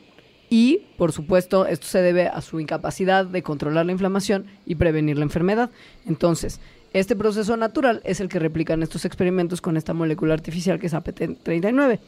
[0.50, 5.18] y, por supuesto, esto se debe a su incapacidad de controlar la inflamación y prevenir
[5.18, 5.70] la enfermedad.
[6.06, 6.60] Entonces,
[6.94, 10.94] este proceso natural es el que replican estos experimentos con esta molécula artificial que es
[10.94, 12.00] APT39.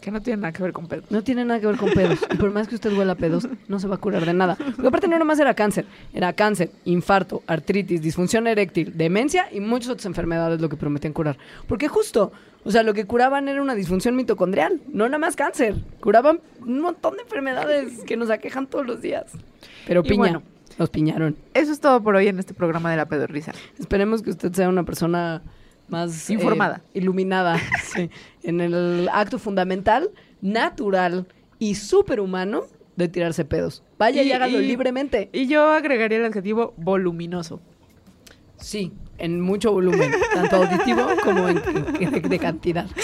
[0.00, 1.02] Que no tiene nada que ver con pedo.
[1.10, 2.18] No tiene nada que ver con pedos.
[2.32, 4.56] Y por más que usted huela a pedos, no se va a curar de nada.
[4.56, 5.86] Porque aparte no nomás era cáncer.
[6.12, 11.36] Era cáncer, infarto, artritis, disfunción eréctil, demencia y muchas otras enfermedades lo que prometían curar.
[11.66, 12.32] Porque justo,
[12.64, 14.80] o sea, lo que curaban era una disfunción mitocondrial.
[14.88, 15.74] No nada más cáncer.
[16.00, 19.26] Curaban un montón de enfermedades que nos aquejan todos los días.
[19.86, 20.42] Pero piña, bueno.
[20.78, 21.36] nos piñaron.
[21.54, 23.52] Eso es todo por hoy en este programa de la pedorrisa.
[23.78, 25.42] Esperemos que usted sea una persona
[25.88, 26.82] más eh, Informada.
[26.94, 28.10] iluminada sí,
[28.42, 30.10] en el acto fundamental,
[30.40, 31.26] natural
[31.58, 32.62] y superhumano
[32.96, 33.82] de tirarse pedos.
[33.98, 35.30] Vaya y, Y- hágalo y- libremente.
[35.32, 37.60] Y yo agregaría el adjetivo voluminoso.
[38.56, 41.58] Sí, en mucho volumen, tanto auditivo como en,
[42.00, 42.86] en- de, de cantidad.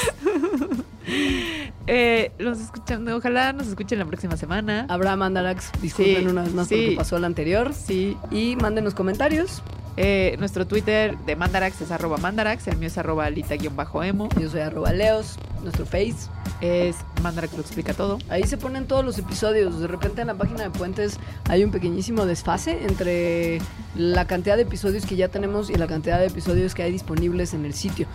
[1.86, 4.86] Eh, los escuchan, ojalá nos escuchen la próxima semana.
[4.88, 6.90] Habrá Mandarax, disculpen Sí, una vez más por lo sí.
[6.90, 7.74] que pasó el anterior.
[7.74, 9.62] Sí, Y mándenos comentarios.
[9.96, 14.28] Eh, nuestro Twitter de Mandarax es arroba Mandarax, el mío es arroba alita-emo.
[14.40, 15.38] Yo soy arroba leos.
[15.62, 16.28] nuestro Face.
[16.60, 18.18] Es Mandrax lo explica todo.
[18.28, 19.80] Ahí se ponen todos los episodios.
[19.80, 21.18] De repente en la página de Puentes
[21.48, 23.60] hay un pequeñísimo desfase entre
[23.96, 27.54] la cantidad de episodios que ya tenemos y la cantidad de episodios que hay disponibles
[27.54, 28.06] en el sitio.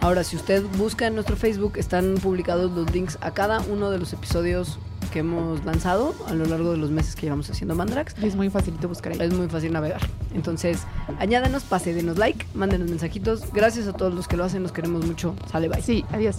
[0.00, 3.98] Ahora, si usted busca en nuestro Facebook, están publicados los links a cada uno de
[3.98, 4.78] los episodios
[5.12, 8.14] que hemos lanzado a lo largo de los meses que llevamos haciendo Mandrax.
[8.20, 9.18] Es muy facilito buscar ahí.
[9.20, 10.00] Es muy fácil navegar.
[10.34, 10.80] Entonces,
[11.20, 13.52] añádanos, pase, denos like, mándenos mensajitos.
[13.52, 15.36] Gracias a todos los que lo hacen, los queremos mucho.
[15.50, 15.82] Sale, bye.
[15.82, 16.38] Sí, adiós.